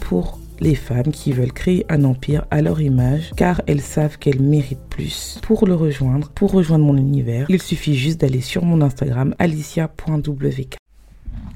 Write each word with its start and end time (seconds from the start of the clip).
Pour 0.00 0.38
les 0.60 0.74
femmes 0.74 1.10
qui 1.12 1.32
veulent 1.32 1.52
créer 1.52 1.84
un 1.88 2.04
empire 2.04 2.46
à 2.50 2.62
leur 2.62 2.80
image 2.80 3.32
car 3.36 3.60
elles 3.66 3.80
savent 3.80 4.16
qu'elles 4.18 4.40
méritent 4.40 4.88
plus. 4.88 5.38
Pour 5.42 5.66
le 5.66 5.74
rejoindre, 5.74 6.30
pour 6.30 6.52
rejoindre 6.52 6.84
mon 6.84 6.96
univers, 6.96 7.46
il 7.48 7.60
suffit 7.60 7.94
juste 7.94 8.20
d'aller 8.20 8.40
sur 8.40 8.64
mon 8.64 8.80
Instagram 8.80 9.34
alicia.wk. 9.38 10.76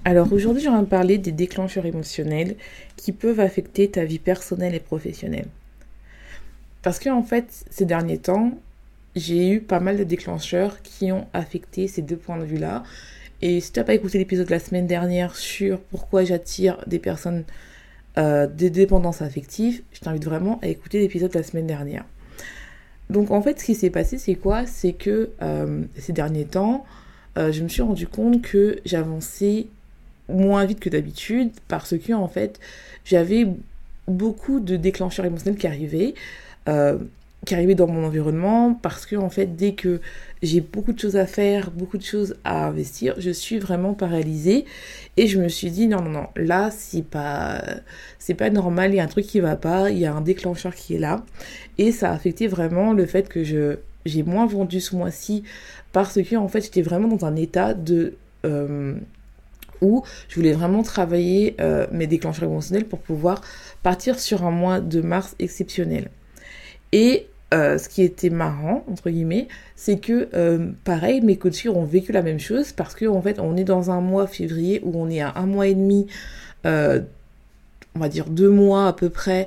Alors 0.05 0.33
aujourd'hui, 0.33 0.62
j'aimerais 0.62 0.84
parler 0.86 1.19
des 1.19 1.33
déclencheurs 1.33 1.86
émotionnels 1.86 2.56
qui 2.96 3.12
peuvent 3.12 3.41
affecter 3.41 3.88
ta 3.91 4.05
vie 4.05 4.19
personnelle 4.19 4.74
et 4.74 4.80
professionnelle. 4.80 5.48
Parce 6.83 6.98
que 6.98 7.08
en 7.10 7.22
fait, 7.22 7.64
ces 7.70 7.84
derniers 7.84 8.19
temps, 8.19 8.53
j'ai 9.16 9.50
eu 9.50 9.60
pas 9.60 9.81
mal 9.81 9.97
de 9.97 10.05
déclencheurs 10.05 10.83
qui 10.83 11.12
ont 11.12 11.27
affecté 11.33 11.88
ces 11.88 12.03
deux 12.03 12.16
points 12.16 12.38
de 12.38 12.44
vue-là. 12.44 12.83
Et 13.41 13.60
si 13.60 13.72
tu 13.72 13.78
n'as 13.78 13.84
pas 13.84 13.94
écouté 13.94 14.19
l'épisode 14.19 14.47
de 14.47 14.50
la 14.50 14.58
semaine 14.58 14.86
dernière 14.86 15.36
sur 15.36 15.78
pourquoi 15.78 16.25
j'attire 16.25 16.83
des 16.86 16.98
personnes 16.98 17.44
euh, 18.19 18.47
des 18.47 18.70
dépendances 18.70 19.22
affectives, 19.22 19.83
je 19.92 20.00
t'invite 20.00 20.24
vraiment 20.24 20.58
à 20.62 20.66
écouter 20.66 20.98
l'épisode 20.98 21.30
de 21.30 21.38
la 21.38 21.44
semaine 21.44 21.66
dernière. 21.66 22.05
Donc 23.10 23.30
en 23.30 23.41
fait, 23.41 23.60
ce 23.60 23.64
qui 23.64 23.75
s'est 23.75 23.91
passé, 23.91 24.19
c'est 24.19 24.34
quoi? 24.34 24.66
C'est 24.66 24.92
que 24.92 25.30
euh, 25.41 25.83
ces 25.97 26.12
derniers 26.12 26.44
temps, 26.44 26.84
euh, 27.36 27.52
je 27.52 27.62
me 27.62 27.69
suis 27.69 27.83
rendu 27.83 28.06
compte 28.06 28.42
que 28.42 28.80
j'avançais 28.84 29.66
moins 30.28 30.64
vite 30.64 30.80
que 30.80 30.91
d'habitude 30.91 31.50
parce 31.69 31.97
que 31.97 32.12
en 32.12 32.28
fait, 32.28 32.58
j'avais 33.05 33.47
beaucoup 34.08 34.60
de 34.60 34.77
déclencheurs 34.77 35.25
émotionnels 35.25 35.58
qui 35.58 35.66
arrivaient 35.66 36.14
qui 37.47 37.55
arrivait 37.55 37.75
dans 37.75 37.86
mon 37.86 38.05
environnement 38.05 38.75
parce 38.75 39.06
que 39.06 39.17
en 39.17 39.31
fait 39.31 39.56
dès 39.56 39.72
que 39.75 40.00
j'ai 40.42 40.61
beaucoup 40.61 40.92
de 40.92 40.98
choses 40.98 41.17
à 41.17 41.27
faire, 41.27 41.70
beaucoup 41.70 41.98
de 41.98 42.03
choses 42.03 42.36
à 42.44 42.67
investir, 42.67 43.14
je 43.19 43.31
suis 43.31 43.58
vraiment 43.58 43.94
paralysée 43.94 44.64
et 45.17 45.27
je 45.27 45.41
me 45.41 45.48
suis 45.48 45.70
dit 45.70 45.86
non 45.86 46.03
non 46.03 46.11
non, 46.11 46.27
là 46.36 46.70
c'est 46.70 47.05
pas 47.05 47.62
c'est 48.19 48.34
pas 48.34 48.50
normal, 48.50 48.92
il 48.92 48.97
y 48.97 49.00
a 49.00 49.05
un 49.05 49.09
truc 49.09 49.27
qui 49.27 49.41
va 49.41 49.56
pas, 49.56 49.91
il 49.91 49.98
y 49.98 50.06
a 50.06 50.14
un 50.14 50.20
déclencheur 50.20 50.75
qui 50.75 50.97
est 50.97 50.98
là 50.98 51.25
et 51.78 51.92
ça 51.92 52.11
a 52.11 52.14
affecté 52.14 52.48
vraiment 52.48 52.92
le 52.92 53.06
fait 53.06 53.28
que 53.28 53.44
je 53.44 53.78
j'ai 54.05 54.22
moins 54.22 54.47
vendu 54.47 54.81
ce 54.81 54.97
mois-ci 54.97 55.44
parce 55.92 56.20
que 56.20 56.36
en 56.36 56.48
fait 56.48 56.62
j'étais 56.62 56.83
vraiment 56.83 57.09
dans 57.09 57.25
un 57.27 57.36
état 57.36 57.75
de 57.75 58.14
euh, 58.44 58.94
où 59.81 60.03
je 60.28 60.34
voulais 60.34 60.53
vraiment 60.53 60.83
travailler 60.83 61.55
euh, 61.61 61.86
mes 61.92 62.06
déclencheurs 62.06 62.48
émotionnels 62.48 62.86
pour 62.86 62.98
pouvoir 62.98 63.42
partir 63.83 64.19
sur 64.19 64.44
un 64.44 64.50
mois 64.50 64.81
de 64.81 65.00
mars 65.00 65.36
exceptionnel. 65.39 66.11
Et 66.92 67.27
euh, 67.55 67.78
ce 67.78 67.89
qui 67.89 68.03
était 68.03 68.28
marrant, 68.28 68.84
entre 68.91 69.08
guillemets, 69.08 69.48
c'est 69.75 69.98
que, 69.98 70.28
euh, 70.34 70.70
pareil, 70.84 71.22
mes 71.22 71.37
coachs 71.37 71.66
ont 71.66 71.84
vécu 71.84 72.12
la 72.12 72.21
même 72.21 72.38
chose 72.38 72.72
parce 72.72 72.94
qu'en 72.94 73.15
en 73.15 73.22
fait, 73.22 73.41
on 73.41 73.56
est 73.56 73.65
dans 73.65 73.91
un 73.91 74.03
mois 74.03 74.26
février 74.26 74.81
où 74.84 74.93
on 75.00 75.09
est 75.09 75.21
à 75.21 75.32
un 75.37 75.47
mois 75.47 75.66
et 75.66 75.75
demi, 75.75 76.06
euh, 76.66 77.00
on 77.94 78.00
va 78.00 78.10
dire 78.10 78.26
deux 78.26 78.50
mois 78.50 78.88
à 78.88 78.93
peu 78.93 79.09
près 79.09 79.47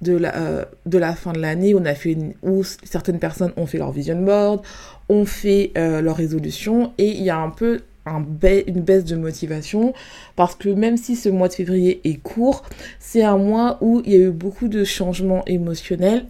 de 0.00 0.16
la, 0.16 0.66
de 0.86 0.98
la 0.98 1.14
fin 1.14 1.32
de 1.32 1.38
l'année, 1.38 1.74
on 1.74 1.84
a 1.84 1.94
fait 1.94 2.16
où 2.42 2.64
certaines 2.64 3.18
personnes 3.18 3.52
ont 3.56 3.66
fait 3.66 3.78
leur 3.78 3.92
vision 3.92 4.20
board, 4.20 4.62
ont 5.08 5.24
fait 5.24 5.70
leur 5.76 6.16
résolution 6.16 6.92
et 6.98 7.10
il 7.10 7.22
y 7.22 7.30
a 7.30 7.38
un 7.38 7.50
peu 7.50 7.82
un 8.04 8.24
une 8.42 8.80
baisse 8.80 9.04
de 9.04 9.14
motivation 9.14 9.94
parce 10.34 10.56
que 10.56 10.68
même 10.70 10.96
si 10.96 11.14
ce 11.14 11.28
mois 11.28 11.46
de 11.46 11.52
février 11.52 12.00
est 12.02 12.16
court, 12.16 12.64
c'est 12.98 13.22
un 13.22 13.38
mois 13.38 13.78
où 13.80 14.02
il 14.04 14.12
y 14.12 14.16
a 14.16 14.26
eu 14.26 14.30
beaucoup 14.30 14.66
de 14.66 14.82
changements 14.82 15.44
émotionnels 15.46 16.24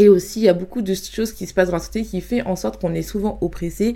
et 0.00 0.08
aussi, 0.08 0.40
il 0.40 0.44
y 0.44 0.48
a 0.48 0.54
beaucoup 0.54 0.80
de 0.80 0.94
choses 0.94 1.30
qui 1.34 1.46
se 1.46 1.52
passent 1.52 1.68
dans 1.68 1.74
la 1.74 1.78
société 1.78 2.08
qui 2.08 2.22
fait 2.22 2.40
en 2.40 2.56
sorte 2.56 2.80
qu'on 2.80 2.94
est 2.94 3.02
souvent 3.02 3.36
oppressé 3.42 3.92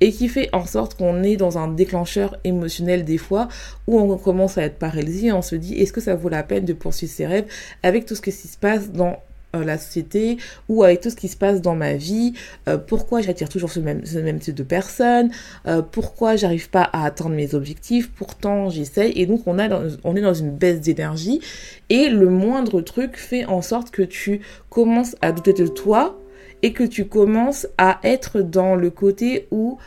et 0.00 0.12
qui 0.12 0.28
fait 0.28 0.48
en 0.52 0.64
sorte 0.64 0.94
qu'on 0.94 1.24
est 1.24 1.36
dans 1.36 1.58
un 1.58 1.66
déclencheur 1.66 2.36
émotionnel 2.44 3.04
des 3.04 3.18
fois 3.18 3.48
où 3.88 3.98
on 3.98 4.16
commence 4.18 4.56
à 4.56 4.62
être 4.62 4.78
paralysé 4.78 5.26
et 5.26 5.32
on 5.32 5.42
se 5.42 5.56
dit 5.56 5.74
est-ce 5.74 5.92
que 5.92 6.00
ça 6.00 6.14
vaut 6.14 6.28
la 6.28 6.44
peine 6.44 6.64
de 6.64 6.74
poursuivre 6.74 7.12
ses 7.12 7.26
rêves 7.26 7.46
avec 7.82 8.06
tout 8.06 8.14
ce 8.14 8.20
qui 8.20 8.30
se 8.30 8.56
passe 8.56 8.92
dans 8.92 9.16
la 9.54 9.78
société 9.78 10.36
ou 10.68 10.82
avec 10.82 11.00
tout 11.00 11.10
ce 11.10 11.16
qui 11.16 11.28
se 11.28 11.36
passe 11.36 11.62
dans 11.62 11.74
ma 11.74 11.94
vie, 11.94 12.34
euh, 12.68 12.76
pourquoi 12.78 13.20
j'attire 13.20 13.48
toujours 13.48 13.70
ce 13.70 13.80
même, 13.80 14.02
type 14.38 14.54
de 14.54 14.62
personnes, 14.62 15.30
euh, 15.66 15.82
pourquoi 15.82 16.36
j'arrive 16.36 16.70
pas 16.70 16.82
à 16.82 17.04
atteindre 17.04 17.34
mes 17.34 17.54
objectifs, 17.54 18.10
pourtant 18.10 18.68
j'essaye. 18.68 19.12
Et 19.16 19.26
donc 19.26 19.42
on 19.46 19.58
est 19.58 19.68
dans 19.68 20.34
une 20.34 20.50
baisse 20.50 20.80
d'énergie. 20.80 21.40
Et 21.88 22.08
le 22.08 22.28
moindre 22.28 22.80
truc 22.80 23.16
fait 23.16 23.44
en 23.46 23.62
sorte 23.62 23.90
que 23.90 24.02
tu 24.02 24.40
commences 24.68 25.16
à 25.22 25.32
douter 25.32 25.52
de 25.54 25.66
toi 25.66 26.18
et 26.62 26.72
que 26.72 26.84
tu 26.84 27.06
commences 27.06 27.66
à 27.78 28.00
être 28.02 28.40
dans 28.40 28.74
le 28.74 28.90
côté 28.90 29.48
où 29.50 29.78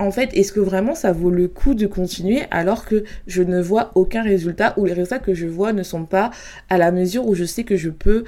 en 0.00 0.10
fait, 0.10 0.30
est-ce 0.32 0.52
que 0.52 0.60
vraiment 0.60 0.94
ça 0.94 1.12
vaut 1.12 1.30
le 1.30 1.46
coup 1.46 1.74
de 1.74 1.86
continuer 1.86 2.42
alors 2.50 2.86
que 2.86 3.04
je 3.26 3.42
ne 3.42 3.60
vois 3.60 3.92
aucun 3.94 4.22
résultat 4.22 4.72
ou 4.78 4.86
les 4.86 4.94
résultats 4.94 5.18
que 5.18 5.34
je 5.34 5.46
vois 5.46 5.72
ne 5.72 5.82
sont 5.82 6.04
pas 6.04 6.30
à 6.70 6.78
la 6.78 6.90
mesure 6.90 7.26
où 7.26 7.34
je 7.34 7.44
sais 7.44 7.64
que 7.64 7.76
je 7.76 7.90
peux 7.90 8.24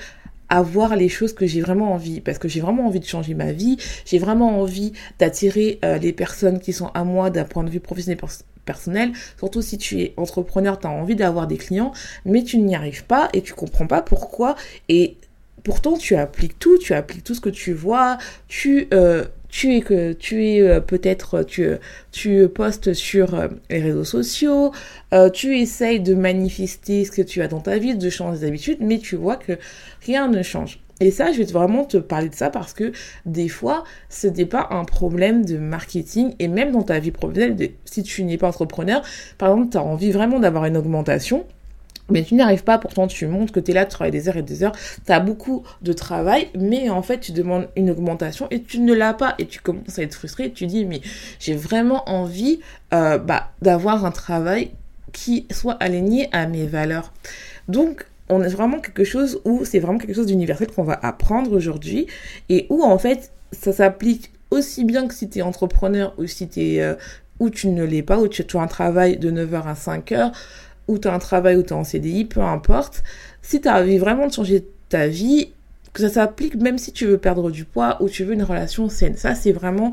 avoir 0.51 0.97
les 0.97 1.09
choses 1.09 1.33
que 1.33 1.47
j'ai 1.47 1.63
vraiment 1.63 1.93
envie? 1.93 2.21
Parce 2.21 2.39
que 2.39 2.47
j'ai 2.47 2.61
vraiment 2.61 2.87
envie 2.87 3.01
de 3.01 3.07
changer 3.07 3.33
ma 3.33 3.53
vie, 3.53 3.79
j'ai 4.05 4.19
vraiment 4.19 4.61
envie 4.61 4.93
d'attirer 5.19 5.79
euh, 5.83 5.97
les 5.97 6.13
personnes 6.13 6.61
qui 6.61 6.75
sont 6.75 6.91
à 6.93 7.05
moi 7.05 7.31
d'un 7.31 7.45
point 7.45 7.65
de 7.65 7.71
vue 7.71 7.81
professionnel 7.81 8.19
personnel, 8.67 9.13
surtout 9.39 9.63
si 9.63 9.79
tu 9.79 10.01
es 10.03 10.15
entrepreneur, 10.19 10.79
tu 10.79 10.87
as 10.87 10.91
envie 10.91 11.17
d'avoir 11.17 11.47
des 11.47 11.57
clients, 11.57 11.93
mais 12.27 12.45
tu 12.45 12.59
n'y 12.59 12.77
arrives 12.77 13.07
pas 13.07 13.31
et 13.33 13.41
tu 13.41 13.55
comprends 13.55 13.87
pas 13.87 14.03
pourquoi. 14.03 14.57
Et 14.91 15.17
pourtant 15.65 15.97
tu 15.97 16.17
appliques 16.17 16.59
tout, 16.59 16.77
tu 16.77 16.93
appliques 16.93 17.25
tout 17.25 17.35
ce 17.35 17.41
que 17.41 17.49
tu 17.49 17.73
vois, 17.73 18.19
tu 18.47 18.89
euh, 18.93 19.25
tu 19.53 19.77
es 19.77 19.83
que 19.83 20.15
tu 20.15 20.47
es 20.47 20.63
euh, 20.63 20.81
peut-être 20.81 21.45
tu 21.45 21.69
tu 22.11 22.49
postes 22.49 22.95
sur 22.95 23.35
euh, 23.35 23.49
les 23.71 23.81
réseaux 23.81 24.03
sociaux, 24.03 24.73
euh, 25.13 25.29
tu 25.29 25.59
essayes 25.59 26.01
de 26.01 26.15
manifester 26.15 27.05
ce 27.05 27.13
que 27.13 27.23
tu 27.23 27.43
as 27.43 27.49
dans 27.49 27.61
ta 27.61 27.79
vie, 27.79 27.95
de 27.95 28.11
changer 28.11 28.41
d'habitude, 28.41 28.79
mais 28.81 28.99
tu 28.99 29.15
vois 29.15 29.37
que 29.37 29.53
rien 30.05 30.27
ne 30.27 30.43
change. 30.43 30.81
Et 31.01 31.11
ça, 31.11 31.33
je 31.33 31.39
vais 31.39 31.45
vraiment 31.45 31.85
te 31.85 31.99
parler 31.99 32.29
de 32.29 32.35
ça 32.35 32.49
parce 32.49 32.73
que 32.73 32.93
des 33.27 33.49
fois, 33.49 33.85
ce 34.09 34.27
n'est 34.27 34.47
pas 34.47 34.69
un 34.71 34.85
problème 34.85 35.45
de 35.45 35.59
marketing 35.59 36.35
et 36.39 36.49
même 36.49 36.73
dans 36.73 36.83
ta 36.83 36.99
vie 36.99 37.11
professionnelle, 37.11 37.73
si 37.85 38.03
tu 38.03 38.25
n'es 38.25 38.39
pas 38.39 38.49
entrepreneur, 38.49 39.03
par 39.37 39.51
exemple, 39.51 39.73
tu 39.73 39.77
as 39.77 39.83
envie 39.83 40.13
vraiment 40.13 40.41
d'avoir 40.41 40.65
une 40.65 40.77
augmentation, 40.77 41.45
mais 42.11 42.25
tu 42.25 42.35
n'y 42.35 42.43
arrives 42.43 42.65
pas, 42.65 42.79
pourtant 42.79 43.07
tu 43.07 43.27
montres 43.27 43.53
que 43.53 43.61
tu 43.61 43.71
es 43.71 43.75
là, 43.75 43.85
tu 43.85 43.91
travailles 43.91 44.13
des 44.13 44.29
heures 44.29 44.37
et 44.37 44.43
des 44.43 44.63
heures, 44.63 44.73
tu 45.05 45.13
as 45.13 45.21
beaucoup 45.21 45.63
de 45.83 45.93
travail, 45.93 46.49
mais 46.55 46.91
en 46.91 47.03
fait 47.03 47.21
tu 47.21 47.33
demandes 47.33 47.69
une 47.77 47.91
augmentation 47.91 48.47
et 48.51 48.63
tu 48.63 48.81
ne 48.81 48.93
l'as 48.93 49.15
pas 49.15 49.35
et 49.39 49.47
tu 49.47 49.61
commences 49.61 49.99
à 49.99 50.03
être 50.03 50.15
frustré 50.15 50.53
tu 50.53 50.67
dis 50.67 50.85
mais 50.85 51.01
j'ai 51.39 51.55
vraiment 51.55 52.09
envie 52.09 52.61
euh, 52.93 53.19
bah, 53.19 53.51
d'avoir 53.61 54.05
un 54.05 54.11
travail 54.11 54.71
qui 55.13 55.47
soit 55.51 55.75
aligné 55.75 56.29
à 56.33 56.47
mes 56.47 56.67
valeurs. 56.67 57.13
Donc 57.69 58.07
on 58.29 58.43
est 58.43 58.49
vraiment 58.49 58.81
quelque 58.81 59.05
chose 59.05 59.41
où 59.45 59.65
c'est 59.65 59.79
vraiment 59.79 59.99
quelque 59.99 60.15
chose 60.15 60.27
d'universel 60.27 60.69
qu'on 60.69 60.85
va 60.85 60.99
apprendre 61.03 61.53
aujourd'hui 61.53 62.07
et 62.49 62.67
où 62.71 62.83
en 62.83 62.99
fait 62.99 63.33
ça 63.53 63.73
s'applique 63.73 64.33
aussi 64.51 64.85
bien 64.85 65.07
que 65.07 65.15
si 65.15 65.29
tu 65.29 65.39
es 65.39 65.43
entrepreneur 65.43 66.15
ou 66.19 66.27
si 66.27 66.49
tu 66.49 66.81
euh, 66.81 66.95
tu 67.51 67.69
ne 67.69 67.85
l'es 67.85 68.03
pas, 68.03 68.19
ou 68.19 68.29
tu 68.29 68.45
as 68.57 68.61
un 68.61 68.67
travail 68.67 69.17
de 69.17 69.31
9h 69.31 69.63
à 69.65 69.75
5h, 69.75 70.33
ou 70.89 70.99
tu 70.99 71.09
as 71.09 71.15
un 71.15 71.19
travail 71.19 71.57
ou 71.57 71.63
tu 71.63 71.71
es 71.71 71.73
en 71.73 71.85
CDI, 71.85 72.25
peu 72.25 72.41
importe, 72.41 73.03
si 73.41 73.61
tu 73.61 73.69
as 73.69 73.81
envie 73.81 73.99
vraiment 73.99 74.27
de 74.27 74.33
changer 74.33 74.67
ta 74.89 75.07
vie, 75.09 75.53
que 75.93 76.03
ça 76.03 76.09
s'applique 76.09 76.57
même 76.57 76.79
si 76.79 76.93
tu 76.93 77.07
veux 77.07 77.19
perdre 77.19 77.51
du 77.51 77.65
poids 77.65 78.03
ou 78.03 78.09
tu 78.09 78.25
veux 78.25 78.35
une 78.35 78.43
relation 78.43 78.89
saine. 78.89 79.17
Ça, 79.17 79.35
c'est 79.35 79.53
vraiment 79.53 79.93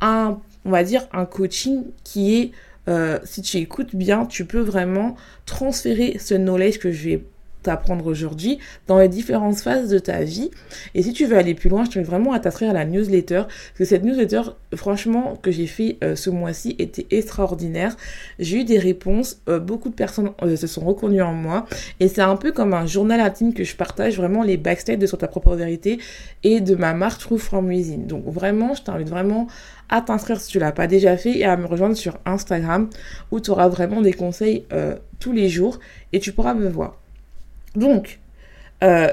un, 0.00 0.38
on 0.64 0.70
va 0.70 0.82
dire, 0.82 1.06
un 1.12 1.26
coaching 1.26 1.84
qui 2.04 2.36
est, 2.36 2.52
euh, 2.88 3.18
si 3.24 3.42
tu 3.42 3.58
écoutes 3.58 3.94
bien, 3.94 4.26
tu 4.26 4.44
peux 4.44 4.60
vraiment 4.60 5.16
transférer 5.44 6.18
ce 6.18 6.34
knowledge 6.34 6.78
que 6.78 6.90
je 6.90 7.08
vais 7.08 7.24
t'apprendre 7.66 8.06
aujourd'hui 8.06 8.58
dans 8.86 8.98
les 8.98 9.08
différentes 9.08 9.58
phases 9.58 9.90
de 9.90 9.98
ta 9.98 10.22
vie. 10.22 10.50
Et 10.94 11.02
si 11.02 11.12
tu 11.12 11.26
veux 11.26 11.36
aller 11.36 11.54
plus 11.54 11.68
loin, 11.68 11.84
je 11.84 11.90
t'invite 11.90 12.08
vraiment 12.08 12.32
à 12.32 12.38
t'inscrire 12.40 12.70
à 12.70 12.72
la 12.72 12.84
newsletter. 12.84 13.42
Parce 13.46 13.78
que 13.78 13.84
cette 13.84 14.04
newsletter, 14.04 14.42
franchement, 14.74 15.36
que 15.42 15.50
j'ai 15.50 15.66
fait 15.66 15.98
euh, 16.04 16.14
ce 16.14 16.30
mois-ci 16.30 16.76
était 16.78 17.06
extraordinaire. 17.10 17.96
J'ai 18.38 18.60
eu 18.60 18.64
des 18.64 18.78
réponses, 18.78 19.40
euh, 19.48 19.58
beaucoup 19.58 19.88
de 19.88 19.94
personnes 19.94 20.30
euh, 20.42 20.56
se 20.56 20.66
sont 20.66 20.82
reconnues 20.82 21.22
en 21.22 21.32
moi. 21.32 21.66
Et 21.98 22.08
c'est 22.08 22.22
un 22.22 22.36
peu 22.36 22.52
comme 22.52 22.72
un 22.72 22.86
journal 22.86 23.20
intime 23.20 23.52
que 23.52 23.64
je 23.64 23.74
partage 23.74 24.16
vraiment 24.16 24.42
les 24.42 24.56
backstage 24.56 24.98
de 24.98 25.06
sur 25.06 25.18
ta 25.18 25.26
propre 25.26 25.54
vérité 25.56 25.98
et 26.44 26.60
de 26.60 26.74
ma 26.76 26.94
marque 26.94 27.20
True 27.20 27.38
From 27.38 27.66
Within. 27.66 28.06
Donc 28.06 28.24
vraiment, 28.26 28.74
je 28.74 28.82
t'invite 28.82 29.08
vraiment 29.08 29.48
à 29.88 30.00
t'inscrire 30.00 30.40
si 30.40 30.50
tu 30.50 30.58
l'as 30.60 30.72
pas 30.72 30.86
déjà 30.86 31.16
fait 31.16 31.38
et 31.38 31.44
à 31.44 31.56
me 31.56 31.66
rejoindre 31.66 31.96
sur 31.96 32.18
Instagram 32.24 32.88
où 33.30 33.40
tu 33.40 33.50
auras 33.50 33.68
vraiment 33.68 34.02
des 34.02 34.12
conseils 34.12 34.64
tous 35.20 35.32
les 35.32 35.48
jours 35.48 35.78
et 36.12 36.18
tu 36.18 36.32
pourras 36.32 36.54
me 36.54 36.68
voir. 36.68 36.96
Donc, 37.76 38.18
euh, 38.82 39.12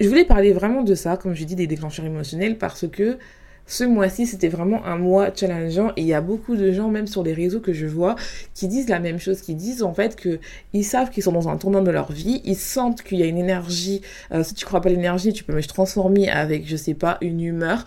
je 0.00 0.08
voulais 0.08 0.24
parler 0.24 0.52
vraiment 0.52 0.82
de 0.82 0.94
ça, 0.94 1.16
comme 1.16 1.34
je 1.34 1.44
dis, 1.44 1.56
des 1.56 1.66
déclencheurs 1.66 2.04
émotionnels, 2.04 2.58
parce 2.58 2.86
que 2.86 3.18
ce 3.66 3.84
mois-ci, 3.84 4.26
c'était 4.26 4.48
vraiment 4.48 4.84
un 4.86 4.96
mois 4.96 5.28
challengeant 5.34 5.90
et 5.96 6.00
il 6.00 6.06
y 6.06 6.14
a 6.14 6.22
beaucoup 6.22 6.56
de 6.56 6.72
gens, 6.72 6.88
même 6.88 7.06
sur 7.06 7.22
les 7.22 7.34
réseaux 7.34 7.60
que 7.60 7.74
je 7.74 7.86
vois, 7.86 8.16
qui 8.54 8.66
disent 8.66 8.88
la 8.88 8.98
même 8.98 9.18
chose, 9.18 9.42
qui 9.42 9.54
disent 9.54 9.82
en 9.82 9.92
fait 9.92 10.16
que 10.16 10.40
ils 10.72 10.84
savent 10.84 11.10
qu'ils 11.10 11.22
sont 11.22 11.32
dans 11.32 11.50
un 11.50 11.58
tournant 11.58 11.82
de 11.82 11.90
leur 11.90 12.10
vie, 12.10 12.40
ils 12.46 12.56
sentent 12.56 13.02
qu'il 13.02 13.18
y 13.18 13.22
a 13.22 13.26
une 13.26 13.36
énergie, 13.36 14.00
euh, 14.32 14.42
si 14.42 14.54
tu 14.54 14.64
crois 14.64 14.80
pas 14.80 14.88
l'énergie, 14.88 15.34
tu 15.34 15.44
peux 15.44 15.52
me 15.52 15.62
transformer 15.62 16.30
avec, 16.30 16.66
je 16.66 16.76
sais 16.76 16.94
pas, 16.94 17.18
une 17.20 17.42
humeur, 17.42 17.84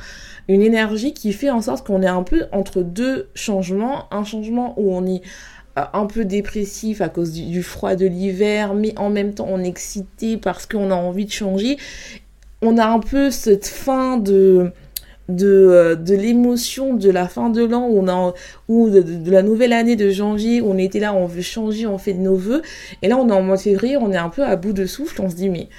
une 0.47 0.61
énergie 0.61 1.13
qui 1.13 1.33
fait 1.33 1.49
en 1.49 1.61
sorte 1.61 1.87
qu'on 1.87 2.03
est 2.03 2.07
un 2.07 2.23
peu 2.23 2.45
entre 2.51 2.83
deux 2.83 3.29
changements, 3.33 4.05
un 4.13 4.23
changement 4.23 4.75
où 4.77 4.93
on 4.93 5.03
euh, 5.07 5.17
un 5.75 6.05
peu 6.05 6.25
dépressif 6.25 7.01
à 7.01 7.09
cause 7.09 7.31
du, 7.31 7.63
froid 7.63 7.95
de 7.95 8.05
l'hiver, 8.05 8.73
mais 8.73 8.93
en 8.97 9.09
même 9.09 9.33
temps 9.33 9.47
on 9.49 9.59
est 9.63 9.67
excité 9.67 10.37
parce 10.37 10.65
qu'on 10.65 10.91
a 10.91 10.95
envie 10.95 11.25
de 11.25 11.31
changer. 11.31 11.77
On 12.61 12.77
a 12.77 12.85
un 12.85 12.99
peu 12.99 13.31
cette 13.31 13.67
fin 13.67 14.17
de 14.17 14.71
de, 15.29 15.47
euh, 15.47 15.95
de 15.95 16.13
l'émotion 16.13 16.93
de 16.93 17.09
la 17.09 17.27
fin 17.27 17.49
de 17.49 17.63
l'an 17.63 17.87
ou, 17.87 18.05
ou 18.67 18.89
de, 18.89 19.31
la 19.31 19.41
nouvelle 19.41 19.73
année 19.73 19.95
de 19.95 20.09
janvier 20.09 20.61
où 20.61 20.71
on 20.71 20.77
était 20.77 20.99
là, 20.99 21.13
on 21.13 21.25
veut 21.25 21.41
changer, 21.41 21.87
on 21.87 21.97
fait 21.97 22.13
de 22.13 22.19
nos 22.19 22.35
voeux. 22.35 22.61
Et 23.01 23.07
là, 23.07 23.17
on 23.17 23.29
est 23.29 23.33
en 23.33 23.41
mois 23.41 23.57
de 23.57 23.61
février, 23.61 23.97
on 23.97 24.11
est 24.11 24.17
un 24.17 24.29
peu 24.29 24.43
à 24.43 24.55
bout 24.55 24.73
de 24.73 24.85
souffle, 24.85 25.21
on 25.21 25.29
se 25.29 25.35
dit, 25.35 25.49
mais 25.49 25.69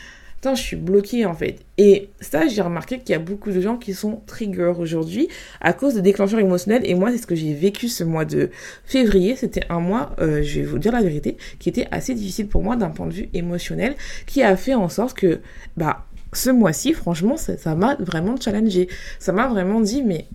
je 0.51 0.61
suis 0.63 0.77
bloquée 0.77 1.25
en 1.25 1.35
fait. 1.35 1.57
Et 1.79 2.11
ça, 2.21 2.47
j'ai 2.49 2.63
remarqué 2.63 2.99
qu'il 2.99 3.11
y 3.11 3.15
a 3.15 3.19
beaucoup 3.19 3.51
de 3.51 3.61
gens 3.61 3.77
qui 3.77 3.95
sont 3.95 4.21
trigger 4.27 4.73
aujourd'hui 4.79 5.29
à 5.61 5.73
cause 5.73 5.95
de 5.95 6.01
déclencheurs 6.01 6.41
émotionnels. 6.41 6.83
Et 6.85 6.95
moi, 6.95 7.11
c'est 7.11 7.19
ce 7.19 7.27
que 7.27 7.35
j'ai 7.35 7.55
vécu 7.55 7.89
ce 7.89 8.05
mois 8.05 8.25
de 8.25 8.51
février. 8.85 9.37
C'était 9.37 9.65
un 9.69 9.81
mois, 9.81 10.15
euh, 10.21 10.43
je 10.43 10.61
vais 10.61 10.67
vous 10.67 10.79
dire 10.79 10.93
la 10.93 11.03
vérité, 11.03 11.37
qui 11.59 11.69
était 11.69 11.87
assez 11.91 12.15
difficile 12.15 12.49
pour 12.49 12.63
moi 12.63 12.77
d'un 12.77 12.91
point 12.91 13.07
de 13.07 13.13
vue 13.13 13.29
émotionnel, 13.35 13.95
qui 14.27 14.43
a 14.43 14.57
fait 14.57 14.75
en 14.75 14.89
sorte 14.89 15.17
que, 15.17 15.41
bah, 15.77 16.05
ce 16.33 16.51
mois-ci, 16.51 16.93
franchement, 16.93 17.37
ça 17.37 17.75
m'a 17.75 17.97
vraiment 17.97 18.37
challengé. 18.39 18.89
Ça 19.19 19.33
m'a 19.33 19.47
vraiment 19.47 19.81
dit, 19.81 20.03
mais 20.03 20.27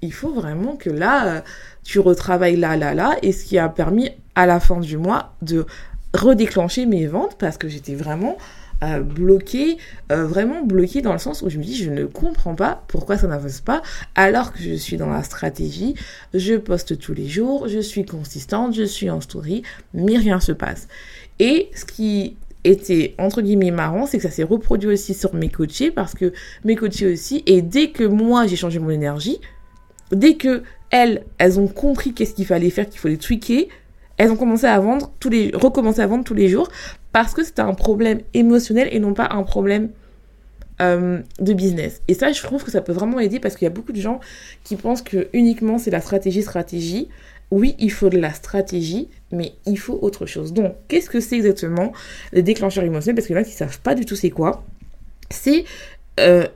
il 0.00 0.12
faut 0.12 0.32
vraiment 0.32 0.76
que 0.76 0.90
là, 0.90 1.26
euh, 1.26 1.40
tu 1.84 2.00
retravailles 2.00 2.56
là, 2.56 2.76
là, 2.76 2.94
là. 2.94 3.16
Et 3.22 3.32
ce 3.32 3.44
qui 3.44 3.58
a 3.58 3.68
permis 3.68 4.10
à 4.34 4.46
la 4.46 4.60
fin 4.60 4.80
du 4.80 4.96
mois 4.96 5.34
de 5.42 5.66
redéclencher 6.14 6.86
mes 6.86 7.06
ventes 7.06 7.36
parce 7.38 7.58
que 7.58 7.68
j'étais 7.68 7.94
vraiment 7.94 8.36
bloqué, 9.00 9.76
euh, 10.10 10.26
vraiment 10.26 10.62
bloqué 10.64 11.02
dans 11.02 11.12
le 11.12 11.18
sens 11.18 11.42
où 11.42 11.50
je 11.50 11.58
me 11.58 11.62
dis 11.62 11.76
je 11.76 11.90
ne 11.90 12.04
comprends 12.04 12.54
pas 12.54 12.84
pourquoi 12.88 13.16
ça 13.16 13.28
n'avance 13.28 13.60
pas 13.60 13.82
alors 14.14 14.52
que 14.52 14.60
je 14.60 14.74
suis 14.74 14.96
dans 14.96 15.10
la 15.10 15.22
stratégie, 15.22 15.94
je 16.34 16.54
poste 16.54 16.98
tous 16.98 17.14
les 17.14 17.28
jours, 17.28 17.68
je 17.68 17.78
suis 17.78 18.04
consistante, 18.04 18.74
je 18.74 18.82
suis 18.82 19.08
en 19.08 19.20
story, 19.20 19.62
mais 19.94 20.16
rien 20.16 20.40
se 20.40 20.52
passe. 20.52 20.88
Et 21.38 21.70
ce 21.74 21.84
qui 21.84 22.36
était 22.64 23.14
entre 23.18 23.42
guillemets 23.42 23.70
marrant, 23.70 24.06
c'est 24.06 24.18
que 24.18 24.24
ça 24.24 24.30
s'est 24.30 24.42
reproduit 24.42 24.90
aussi 24.90 25.14
sur 25.14 25.34
mes 25.34 25.48
coachés 25.48 25.90
parce 25.90 26.14
que 26.14 26.32
mes 26.64 26.76
coachés 26.76 27.12
aussi, 27.12 27.42
et 27.46 27.62
dès 27.62 27.90
que 27.90 28.04
moi 28.04 28.46
j'ai 28.46 28.56
changé 28.56 28.78
mon 28.78 28.90
énergie, 28.90 29.40
dès 30.10 30.34
que 30.34 30.62
elles, 30.90 31.24
elles 31.38 31.58
ont 31.58 31.68
compris 31.68 32.12
qu'est-ce 32.12 32.34
qu'il 32.34 32.46
fallait 32.46 32.68
faire, 32.68 32.88
qu'il 32.88 33.00
fallait 33.00 33.16
tweaker, 33.16 33.64
elles 34.22 34.30
ont 34.30 34.36
commencé 34.36 34.66
à 34.66 34.78
vendre 34.78 35.10
tous 35.18 35.30
les, 35.30 35.50
recommencer 35.52 36.00
à 36.00 36.06
vendre 36.06 36.22
tous 36.22 36.34
les 36.34 36.48
jours 36.48 36.68
parce 37.10 37.34
que 37.34 37.42
c'était 37.42 37.62
un 37.62 37.74
problème 37.74 38.20
émotionnel 38.34 38.88
et 38.92 39.00
non 39.00 39.14
pas 39.14 39.28
un 39.32 39.42
problème 39.42 39.88
euh, 40.80 41.18
de 41.40 41.52
business. 41.52 42.00
Et 42.06 42.14
ça, 42.14 42.30
je 42.30 42.40
trouve 42.40 42.62
que 42.62 42.70
ça 42.70 42.82
peut 42.82 42.92
vraiment 42.92 43.18
aider 43.18 43.40
parce 43.40 43.56
qu'il 43.56 43.64
y 43.64 43.66
a 43.66 43.74
beaucoup 43.74 43.90
de 43.90 44.00
gens 44.00 44.20
qui 44.62 44.76
pensent 44.76 45.02
que 45.02 45.26
uniquement 45.32 45.76
c'est 45.76 45.90
la 45.90 46.00
stratégie, 46.00 46.42
stratégie. 46.42 47.08
Oui, 47.50 47.74
il 47.80 47.90
faut 47.90 48.10
de 48.10 48.18
la 48.18 48.32
stratégie, 48.32 49.08
mais 49.32 49.54
il 49.66 49.76
faut 49.76 49.98
autre 50.00 50.24
chose. 50.24 50.52
Donc, 50.52 50.76
qu'est-ce 50.86 51.10
que 51.10 51.18
c'est 51.18 51.34
exactement 51.34 51.92
les 52.32 52.42
déclencheurs 52.42 52.84
émotionnels? 52.84 53.16
Parce 53.16 53.26
qu'il 53.26 53.34
y 53.34 53.38
en 53.40 53.42
a 53.42 53.44
qui 53.44 53.50
savent 53.50 53.80
pas 53.80 53.96
du 53.96 54.06
tout 54.06 54.14
c'est 54.14 54.30
quoi. 54.30 54.62
C'est 55.30 55.64
euh, 56.20 56.46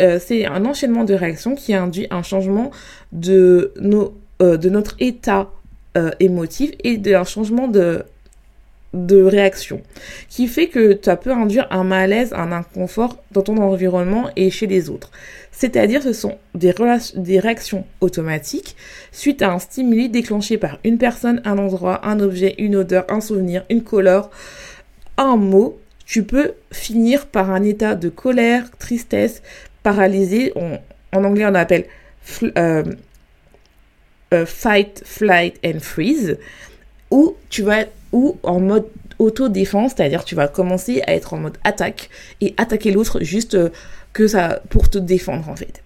euh, 0.00 0.20
c'est 0.24 0.46
un 0.46 0.64
enchaînement 0.64 1.02
de 1.02 1.14
réactions 1.14 1.56
qui 1.56 1.74
induit 1.74 2.06
un 2.10 2.22
changement 2.22 2.70
de 3.10 3.72
nos 3.80 4.14
de 4.40 4.68
notre 4.68 4.94
état 5.00 5.50
émotif 6.20 6.72
et 6.84 6.96
d'un 6.98 7.24
changement 7.24 7.68
de 7.68 8.04
de 8.94 9.22
réaction 9.22 9.82
qui 10.28 10.46
fait 10.46 10.68
que 10.68 10.98
ça 11.02 11.16
peut 11.16 11.32
induire 11.32 11.66
un 11.70 11.84
malaise, 11.84 12.32
un 12.32 12.52
inconfort 12.52 13.22
dans 13.32 13.42
ton 13.42 13.58
environnement 13.58 14.30
et 14.34 14.50
chez 14.50 14.66
les 14.66 14.88
autres. 14.88 15.10
C'est-à-dire 15.52 16.02
ce 16.02 16.12
sont 16.12 16.38
des, 16.54 16.72
des 17.16 17.38
réactions 17.38 17.84
automatiques 18.00 18.76
suite 19.12 19.42
à 19.42 19.52
un 19.52 19.58
stimuli 19.58 20.08
déclenché 20.08 20.56
par 20.56 20.78
une 20.84 20.96
personne, 20.96 21.42
un 21.44 21.58
endroit, 21.58 22.06
un 22.06 22.18
objet, 22.20 22.54
une 22.58 22.76
odeur, 22.76 23.04
un 23.08 23.20
souvenir, 23.20 23.64
une 23.68 23.82
couleur, 23.82 24.30
un 25.16 25.36
mot. 25.36 25.78
Tu 26.06 26.22
peux 26.22 26.52
finir 26.72 27.26
par 27.26 27.50
un 27.50 27.62
état 27.64 27.94
de 27.94 28.08
colère, 28.08 28.70
tristesse, 28.78 29.42
paralysé. 29.82 30.54
en 31.12 31.24
anglais, 31.24 31.44
on 31.46 31.54
appelle 31.54 31.84
euh, 32.56 32.84
euh, 34.34 34.46
fight, 34.46 35.02
flight 35.04 35.58
and 35.64 35.80
freeze. 35.80 36.38
Où 37.10 37.36
tu 37.48 37.62
vas 37.62 37.84
ou 38.12 38.38
en 38.42 38.60
mode 38.60 38.86
auto-défense, 39.18 39.92
c'est-à-dire 39.96 40.24
tu 40.24 40.34
vas 40.34 40.48
commencer 40.48 41.02
à 41.06 41.14
être 41.14 41.34
en 41.34 41.38
mode 41.38 41.58
attaque 41.64 42.10
et 42.40 42.54
attaquer 42.56 42.90
l'autre 42.90 43.22
juste 43.22 43.54
euh, 43.54 43.70
que 44.12 44.28
ça 44.28 44.60
pour 44.70 44.88
te 44.88 44.98
défendre 44.98 45.48
en 45.48 45.56
fait. 45.56 45.82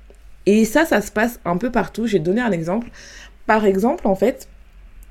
Et 0.46 0.64
ça, 0.64 0.84
ça 0.84 1.00
se 1.00 1.10
passe 1.10 1.38
un 1.44 1.56
peu 1.56 1.70
partout. 1.70 2.06
J'ai 2.06 2.18
donné 2.18 2.40
un 2.40 2.50
exemple. 2.50 2.88
Par 3.46 3.64
exemple, 3.64 4.06
en 4.06 4.16
fait, 4.16 4.48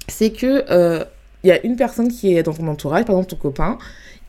c'est 0.08 0.32
que 0.32 0.66
euh, 0.70 1.04
il 1.44 1.48
y 1.48 1.52
a 1.52 1.66
une 1.66 1.76
personne 1.76 2.10
qui 2.10 2.36
est 2.36 2.44
dans 2.44 2.54
ton 2.54 2.68
entourage, 2.68 3.06
par 3.06 3.16
exemple 3.16 3.32
ton 3.32 3.38
copain, 3.38 3.78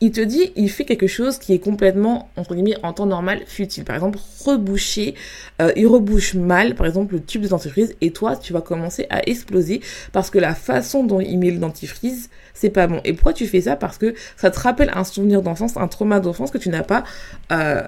il 0.03 0.11
te 0.11 0.19
dit, 0.19 0.51
il 0.57 0.69
fait 0.69 0.83
quelque 0.83 1.07
chose 1.07 1.37
qui 1.37 1.53
est 1.53 1.59
complètement, 1.59 2.27
entre 2.35 2.55
guillemets, 2.55 2.75
en 2.83 2.91
temps 2.91 3.05
normal, 3.05 3.39
futile. 3.45 3.85
Par 3.85 3.95
exemple, 3.95 4.19
reboucher, 4.43 5.15
euh, 5.61 5.71
il 5.77 5.87
rebouche 5.87 6.33
mal, 6.33 6.75
par 6.75 6.87
exemple, 6.87 7.13
le 7.13 7.23
tube 7.23 7.41
de 7.41 7.47
dentifrice, 7.47 7.95
et 8.01 8.11
toi, 8.11 8.35
tu 8.35 8.51
vas 8.51 8.59
commencer 8.59 9.07
à 9.09 9.25
exploser 9.29 9.79
parce 10.11 10.29
que 10.29 10.39
la 10.39 10.55
façon 10.55 11.05
dont 11.05 11.21
il 11.21 11.39
met 11.39 11.51
le 11.51 11.57
dentifrice, 11.57 12.29
c'est 12.53 12.69
pas 12.69 12.87
bon. 12.87 12.99
Et 13.05 13.13
pourquoi 13.13 13.31
tu 13.31 13.47
fais 13.47 13.61
ça? 13.61 13.77
Parce 13.77 13.97
que 13.97 14.13
ça 14.35 14.51
te 14.51 14.59
rappelle 14.59 14.91
un 14.93 15.05
souvenir 15.05 15.41
d'enfance, 15.41 15.77
un 15.77 15.87
trauma 15.87 16.19
d'enfance 16.19 16.51
que 16.51 16.57
tu 16.57 16.67
n'as 16.67 16.83
pas, 16.83 17.05
euh, 17.53 17.83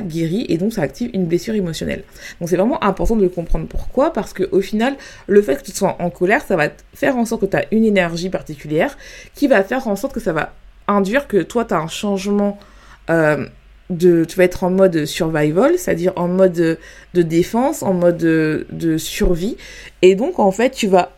guéri, 0.00 0.46
et 0.48 0.56
donc 0.56 0.72
ça 0.72 0.80
active 0.80 1.10
une 1.12 1.26
blessure 1.26 1.54
émotionnelle. 1.54 2.04
Donc 2.40 2.48
c'est 2.48 2.56
vraiment 2.56 2.82
important 2.82 3.16
de 3.16 3.28
comprendre 3.28 3.66
pourquoi, 3.68 4.14
parce 4.14 4.32
que 4.32 4.48
au 4.50 4.62
final, 4.62 4.96
le 5.26 5.42
fait 5.42 5.56
que 5.56 5.62
tu 5.62 5.72
sois 5.72 5.94
en 6.00 6.08
colère, 6.08 6.40
ça 6.40 6.56
va 6.56 6.70
faire 6.94 7.18
en 7.18 7.26
sorte 7.26 7.42
que 7.42 7.46
tu 7.46 7.56
as 7.58 7.66
une 7.70 7.84
énergie 7.84 8.30
particulière 8.30 8.96
qui 9.34 9.46
va 9.46 9.62
faire 9.62 9.86
en 9.88 9.96
sorte 9.96 10.14
que 10.14 10.20
ça 10.20 10.32
va 10.32 10.54
induire 10.88 11.26
que 11.26 11.38
toi, 11.38 11.64
tu 11.64 11.74
as 11.74 11.78
un 11.78 11.88
changement 11.88 12.58
euh, 13.10 13.46
de... 13.90 14.24
Tu 14.24 14.36
vas 14.36 14.44
être 14.44 14.64
en 14.64 14.70
mode 14.70 15.04
survival, 15.04 15.78
c'est-à-dire 15.78 16.12
en 16.16 16.28
mode 16.28 16.78
de 17.14 17.22
défense, 17.22 17.82
en 17.82 17.94
mode 17.94 18.18
de, 18.18 18.96
survie. 18.98 19.56
Et 20.02 20.14
donc, 20.14 20.38
en 20.38 20.50
fait, 20.50 20.70
tu 20.70 20.86
vas... 20.86 21.10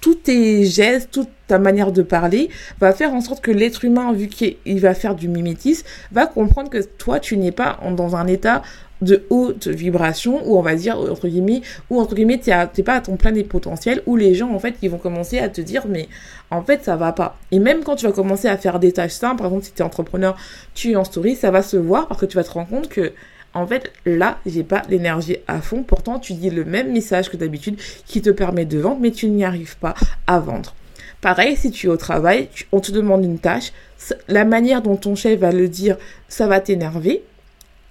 Tous 0.00 0.14
tes 0.14 0.64
gestes, 0.64 1.10
toute 1.10 1.28
ta 1.48 1.58
manière 1.58 1.90
de 1.90 2.02
parler 2.02 2.50
va 2.78 2.92
faire 2.92 3.12
en 3.14 3.20
sorte 3.20 3.42
que 3.42 3.50
l'être 3.50 3.84
humain, 3.84 4.12
vu 4.12 4.28
qu'il 4.28 4.80
va 4.80 4.94
faire 4.94 5.16
du 5.16 5.26
mimétisme, 5.26 5.84
va 6.12 6.26
comprendre 6.26 6.70
que 6.70 6.80
toi, 6.80 7.18
tu 7.18 7.36
n'es 7.36 7.50
pas 7.50 7.80
dans 7.96 8.14
un 8.14 8.28
état 8.28 8.62
de 9.02 9.24
haute 9.30 9.68
vibration 9.68 10.40
ou 10.46 10.58
on 10.58 10.62
va 10.62 10.74
dire 10.74 10.98
entre 10.98 11.28
guillemets 11.28 11.62
ou 11.90 12.00
entre 12.00 12.14
guillemets 12.14 12.38
t'es 12.38 12.82
pas 12.82 12.94
à 12.94 13.00
ton 13.00 13.16
plein 13.16 13.32
des 13.32 13.44
potentiels 13.44 14.02
où 14.06 14.16
les 14.16 14.34
gens 14.34 14.50
en 14.52 14.58
fait 14.58 14.74
ils 14.82 14.90
vont 14.90 14.98
commencer 14.98 15.38
à 15.38 15.48
te 15.48 15.60
dire 15.60 15.86
mais 15.88 16.08
en 16.50 16.62
fait 16.62 16.84
ça 16.84 16.96
va 16.96 17.12
pas. 17.12 17.38
Et 17.52 17.58
même 17.58 17.84
quand 17.84 17.96
tu 17.96 18.06
vas 18.06 18.12
commencer 18.12 18.48
à 18.48 18.56
faire 18.56 18.78
des 18.78 18.92
tâches 18.92 19.12
simples 19.12 19.38
par 19.38 19.46
exemple 19.46 19.64
si 19.64 19.72
tu 19.72 19.82
es 19.82 19.84
entrepreneur 19.84 20.36
tu 20.74 20.92
es 20.92 20.96
en 20.96 21.04
story 21.04 21.36
ça 21.36 21.50
va 21.50 21.62
se 21.62 21.76
voir 21.76 22.08
parce 22.08 22.20
que 22.20 22.26
tu 22.26 22.36
vas 22.36 22.44
te 22.44 22.50
rendre 22.50 22.68
compte 22.68 22.88
que 22.88 23.12
en 23.54 23.66
fait 23.66 23.92
là 24.04 24.38
j'ai 24.46 24.64
pas 24.64 24.82
l'énergie 24.88 25.36
à 25.46 25.60
fond. 25.60 25.82
Pourtant 25.82 26.18
tu 26.18 26.34
dis 26.34 26.50
le 26.50 26.64
même 26.64 26.92
message 26.92 27.30
que 27.30 27.36
d'habitude 27.36 27.78
qui 28.06 28.22
te 28.22 28.30
permet 28.30 28.64
de 28.64 28.78
vendre 28.78 28.98
mais 29.00 29.10
tu 29.10 29.28
n'y 29.28 29.44
arrives 29.44 29.78
pas 29.78 29.94
à 30.26 30.40
vendre. 30.40 30.74
Pareil, 31.20 31.56
si 31.56 31.72
tu 31.72 31.88
es 31.88 31.90
au 31.90 31.96
travail, 31.96 32.48
on 32.70 32.78
te 32.78 32.92
demande 32.92 33.24
une 33.24 33.40
tâche, 33.40 33.72
la 34.28 34.44
manière 34.44 34.82
dont 34.82 34.94
ton 34.94 35.16
chef 35.16 35.40
va 35.40 35.50
le 35.50 35.68
dire, 35.68 35.96
ça 36.28 36.46
va 36.46 36.60
t'énerver. 36.60 37.24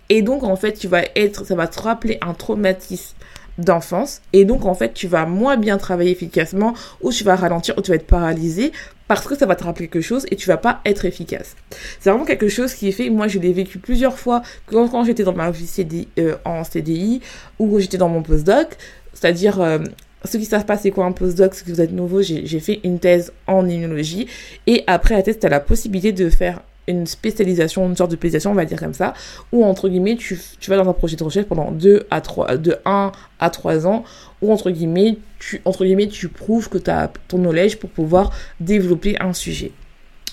Et 0.10 0.22
donc, 0.22 0.44
en 0.44 0.56
fait, 0.56 0.74
tu 0.74 0.88
vas 0.88 1.04
être, 1.16 1.46
ça 1.46 1.56
va 1.56 1.68
te 1.68 1.80
rappeler 1.80 2.18
un 2.22 2.34
traumatisme 2.34 3.16
d'enfance. 3.58 4.22
Et 4.34 4.46
donc, 4.46 4.66
en 4.66 4.74
fait, 4.74 4.94
tu 4.94 5.08
vas 5.08 5.26
moins 5.26 5.58
bien 5.58 5.78
travailler 5.78 6.12
efficacement, 6.12 6.74
ou 7.02 7.12
tu 7.12 7.24
vas 7.24 7.36
ralentir, 7.36 7.78
ou 7.78 7.82
tu 7.82 7.92
vas 7.92 7.96
être 7.96 8.08
paralysé 8.08 8.72
parce 9.08 9.26
que 9.26 9.36
ça 9.36 9.46
va 9.46 9.56
te 9.56 9.64
rappeler 9.64 9.88
quelque 9.88 10.02
chose 10.02 10.26
et 10.32 10.36
tu 10.36 10.48
vas 10.48 10.58
pas 10.58 10.82
être 10.86 11.06
efficace. 11.06 11.56
C'est 12.00 12.10
vraiment 12.10 12.26
quelque 12.26 12.50
chose 12.50 12.74
qui 12.74 12.90
est 12.90 12.92
fait, 12.92 13.10
moi 13.10 13.28
je 13.28 13.40
l'ai 13.40 13.54
vécu 13.54 13.80
plusieurs 13.80 14.20
fois 14.20 14.42
quand, 14.66 14.90
quand 14.90 15.04
j'étais 15.06 15.24
dans 15.24 15.34
ma 15.34 15.50
vie 15.50 15.68
CDI, 15.68 16.08
euh, 16.20 16.36
en 16.46 16.64
CDI 16.64 17.22
ou 17.60 17.80
j'étais 17.80 17.98
dans 17.98 18.10
mon 18.10 18.22
postdoc, 18.22 18.68
c'est-à-dire 19.14 19.62
euh, 19.62 19.80
ce 20.26 20.38
qui 20.38 20.46
se 20.46 20.56
passe, 20.58 20.82
c'est 20.82 20.92
quoi 20.92 21.06
un 21.06 21.12
postdoc, 21.14 21.56
si 21.56 21.64
vous 21.68 21.80
êtes 21.80 21.92
nouveau, 21.92 22.22
j'ai 22.22 22.60
fait 22.60 22.82
une 22.84 23.00
thèse 23.00 23.32
en 23.48 23.68
immunologie 23.68 24.28
et 24.66 24.84
après 24.88 25.16
la 25.16 25.24
thèse, 25.24 25.40
tu 25.40 25.46
as 25.46 25.50
la 25.50 25.60
possibilité 25.60 26.12
de 26.12 26.30
faire 26.30 26.62
une 26.88 27.06
spécialisation, 27.06 27.88
une 27.88 27.96
sorte 27.96 28.12
de 28.12 28.15
spécialisation, 28.15 28.51
on 28.51 28.56
va 28.56 28.65
dire 28.65 28.79
comme 28.79 28.94
ça, 28.94 29.13
où 29.51 29.63
entre 29.65 29.89
guillemets, 29.89 30.15
tu, 30.15 30.39
vas 30.67 30.77
dans 30.77 30.89
un 30.89 30.94
projet 30.94 31.15
de 31.15 31.24
recherche 31.24 31.48
pendant 31.48 31.72
2 31.72 32.08
à 32.10 32.22
3, 32.22 32.58
de 32.58 32.77
1 32.86 33.12
à 33.39 33.50
3 33.50 33.88
ans, 33.88 34.03
où 34.41 34.51
entre 34.51 34.72
guillemets, 34.72 35.17
tu, 35.39 35.62
entre 35.65 35.86
guillemets, 35.86 36.08
tu 36.08 36.29
prouves 36.29 36.70
que 36.70 36.77
tu 36.77 36.89
as 36.89 37.12
ton 37.27 37.38
knowledge 37.38 37.77
pour 37.77 37.89
pouvoir 37.89 38.32
développer 38.60 39.17
un 39.20 39.34
sujet. 39.34 39.72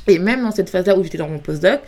Et 0.06 0.18
même 0.18 0.42
dans 0.42 0.50
cette 0.50 0.70
phase-là 0.70 0.96
où 0.96 1.02
j'étais 1.02 1.18
dans 1.18 1.28
mon 1.28 1.38
postdoc, 1.38 1.80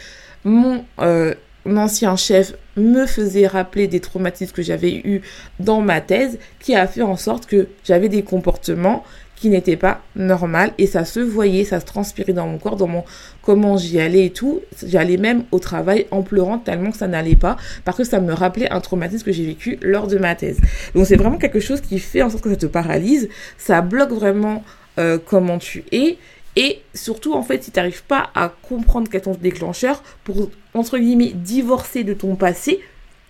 mon 0.44 0.84
euh, 1.00 1.34
ancien 1.66 2.16
chef 2.16 2.54
me 2.76 3.06
faisait 3.06 3.46
rappeler 3.46 3.88
des 3.88 4.00
traumatismes 4.00 4.52
que 4.52 4.62
j'avais 4.62 4.94
eus 4.94 5.22
dans 5.60 5.80
ma 5.80 6.00
thèse, 6.00 6.38
qui 6.60 6.74
a 6.74 6.86
fait 6.86 7.02
en 7.02 7.16
sorte 7.16 7.46
que 7.46 7.68
j'avais 7.84 8.08
des 8.08 8.22
comportements 8.22 9.04
qui 9.36 9.50
n'était 9.50 9.76
pas 9.76 10.00
normal 10.16 10.72
et 10.78 10.86
ça 10.86 11.04
se 11.04 11.20
voyait, 11.20 11.64
ça 11.64 11.78
se 11.78 11.84
transpirait 11.84 12.32
dans 12.32 12.46
mon 12.46 12.58
corps, 12.58 12.76
dans 12.76 12.86
mon 12.86 13.04
comment 13.42 13.76
j'y 13.76 14.00
allais 14.00 14.26
et 14.26 14.30
tout. 14.30 14.62
J'allais 14.84 15.18
même 15.18 15.44
au 15.52 15.58
travail 15.58 16.06
en 16.10 16.22
pleurant 16.22 16.58
tellement 16.58 16.90
que 16.90 16.96
ça 16.96 17.06
n'allait 17.06 17.36
pas 17.36 17.56
parce 17.84 17.98
que 17.98 18.04
ça 18.04 18.18
me 18.20 18.32
rappelait 18.32 18.70
un 18.70 18.80
traumatisme 18.80 19.24
que 19.24 19.32
j'ai 19.32 19.44
vécu 19.44 19.78
lors 19.82 20.06
de 20.06 20.18
ma 20.18 20.34
thèse. 20.34 20.58
Donc 20.94 21.06
c'est 21.06 21.16
vraiment 21.16 21.38
quelque 21.38 21.60
chose 21.60 21.80
qui 21.80 21.98
fait 21.98 22.22
en 22.22 22.30
sorte 22.30 22.42
que 22.42 22.50
ça 22.50 22.56
te 22.56 22.66
paralyse, 22.66 23.28
ça 23.58 23.82
bloque 23.82 24.12
vraiment 24.12 24.64
euh, 24.98 25.18
comment 25.24 25.58
tu 25.58 25.84
es 25.92 26.16
et 26.56 26.80
surtout 26.94 27.34
en 27.34 27.42
fait 27.42 27.62
si 27.62 27.70
tu 27.70 27.78
n'arrives 27.78 28.04
pas 28.04 28.30
à 28.34 28.48
comprendre 28.48 29.08
quel 29.10 29.20
est 29.20 29.24
ton 29.24 29.34
déclencheur 29.34 30.02
pour 30.24 30.50
entre 30.72 30.98
guillemets 30.98 31.32
divorcer 31.34 32.02
de 32.02 32.14
ton 32.14 32.34
passé, 32.34 32.80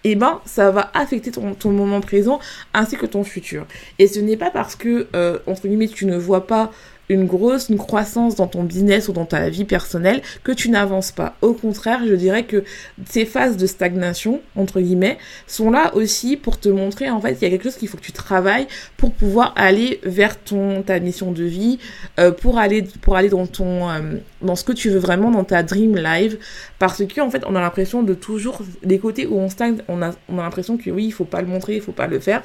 eh 0.09 0.15
ben, 0.15 0.41
ça 0.45 0.71
va 0.71 0.91
affecter 0.95 1.33
ton, 1.33 1.55
ton, 1.55 1.71
moment 1.71 2.01
présent 2.01 2.39
ainsi 2.75 2.97
que 2.97 3.07
ton 3.07 3.25
futur. 3.25 3.67
Et 3.99 4.07
ce 4.07 4.21
n'est 4.21 4.37
pas 4.37 4.51
parce 4.53 4.77
que, 4.77 5.09
euh, 5.17 5.39
entre 5.47 5.67
guillemets, 5.67 5.89
tu 5.89 6.07
ne 6.07 6.17
vois 6.17 6.47
pas 6.47 6.71
une 7.09 7.27
grosse 7.27 7.69
une 7.69 7.79
croissance 7.79 8.37
dans 8.37 8.47
ton 8.47 8.65
business 8.65 9.09
ou 9.09 9.13
dans 9.13 9.25
ta 9.25 9.49
vie 9.49 9.65
personnelle 9.65 10.23
que 10.45 10.53
tu 10.53 10.71
n'avances 10.71 11.13
pas. 11.13 11.37
Au 11.43 11.53
contraire, 11.53 12.01
je 12.07 12.15
dirais 12.15 12.45
que 12.45 12.65
ces 13.09 13.25
phases 13.25 13.57
de 13.57 13.67
stagnation, 13.67 14.41
entre 14.57 14.81
guillemets, 14.81 15.19
sont 15.47 15.71
là 15.71 15.95
aussi 15.95 16.37
pour 16.37 16.59
te 16.59 16.69
montrer, 16.69 17.11
en 17.11 17.21
fait, 17.21 17.35
qu'il 17.35 17.43
y 17.43 17.47
a 17.47 17.51
quelque 17.51 17.65
chose 17.65 17.77
qu'il 17.77 17.89
faut 17.89 17.97
que 17.97 18.03
tu 18.03 18.13
travailles 18.13 18.67
pour 18.97 19.13
pouvoir 19.13 19.53
aller 19.57 20.01
vers 20.05 20.39
ton, 20.39 20.83
ta 20.83 20.99
mission 21.01 21.33
de 21.33 21.45
vie, 21.45 21.79
euh, 22.19 22.31
pour 22.31 22.59
aller, 22.59 22.83
pour 23.01 23.17
aller 23.17 23.29
dans 23.29 23.47
ton, 23.47 23.89
euh, 23.89 24.01
dans 24.43 24.57
ce 24.57 24.65
que 24.65 24.73
tu 24.73 24.91
veux 24.91 24.99
vraiment, 24.99 25.31
dans 25.31 25.45
ta 25.45 25.63
dream 25.63 25.97
life. 25.97 26.37
Parce 26.79 27.05
que, 27.05 27.21
en 27.21 27.31
fait, 27.31 27.43
on 27.47 27.55
a 27.57 27.61
l'impression 27.61 28.03
de 28.03 28.15
toujours, 28.15 28.61
des 28.83 28.99
côtés 28.99 29.27
où 29.27 29.39
on 29.39 29.49
stagne, 29.49 29.79
on 29.89 30.03
a, 30.03 30.13
on 30.29 30.39
a 30.39 30.43
l'impression 30.43 30.77
que 30.77 30.91
oui, 30.91 31.07
il 31.07 31.13
faut 31.13 31.25
pas 31.25 31.41
le 31.41 31.49
montrer, 31.49 31.77
il 31.77 31.83
faut 31.83 31.93
pas 31.93 32.07
le 32.07 32.21
faire. 32.21 32.43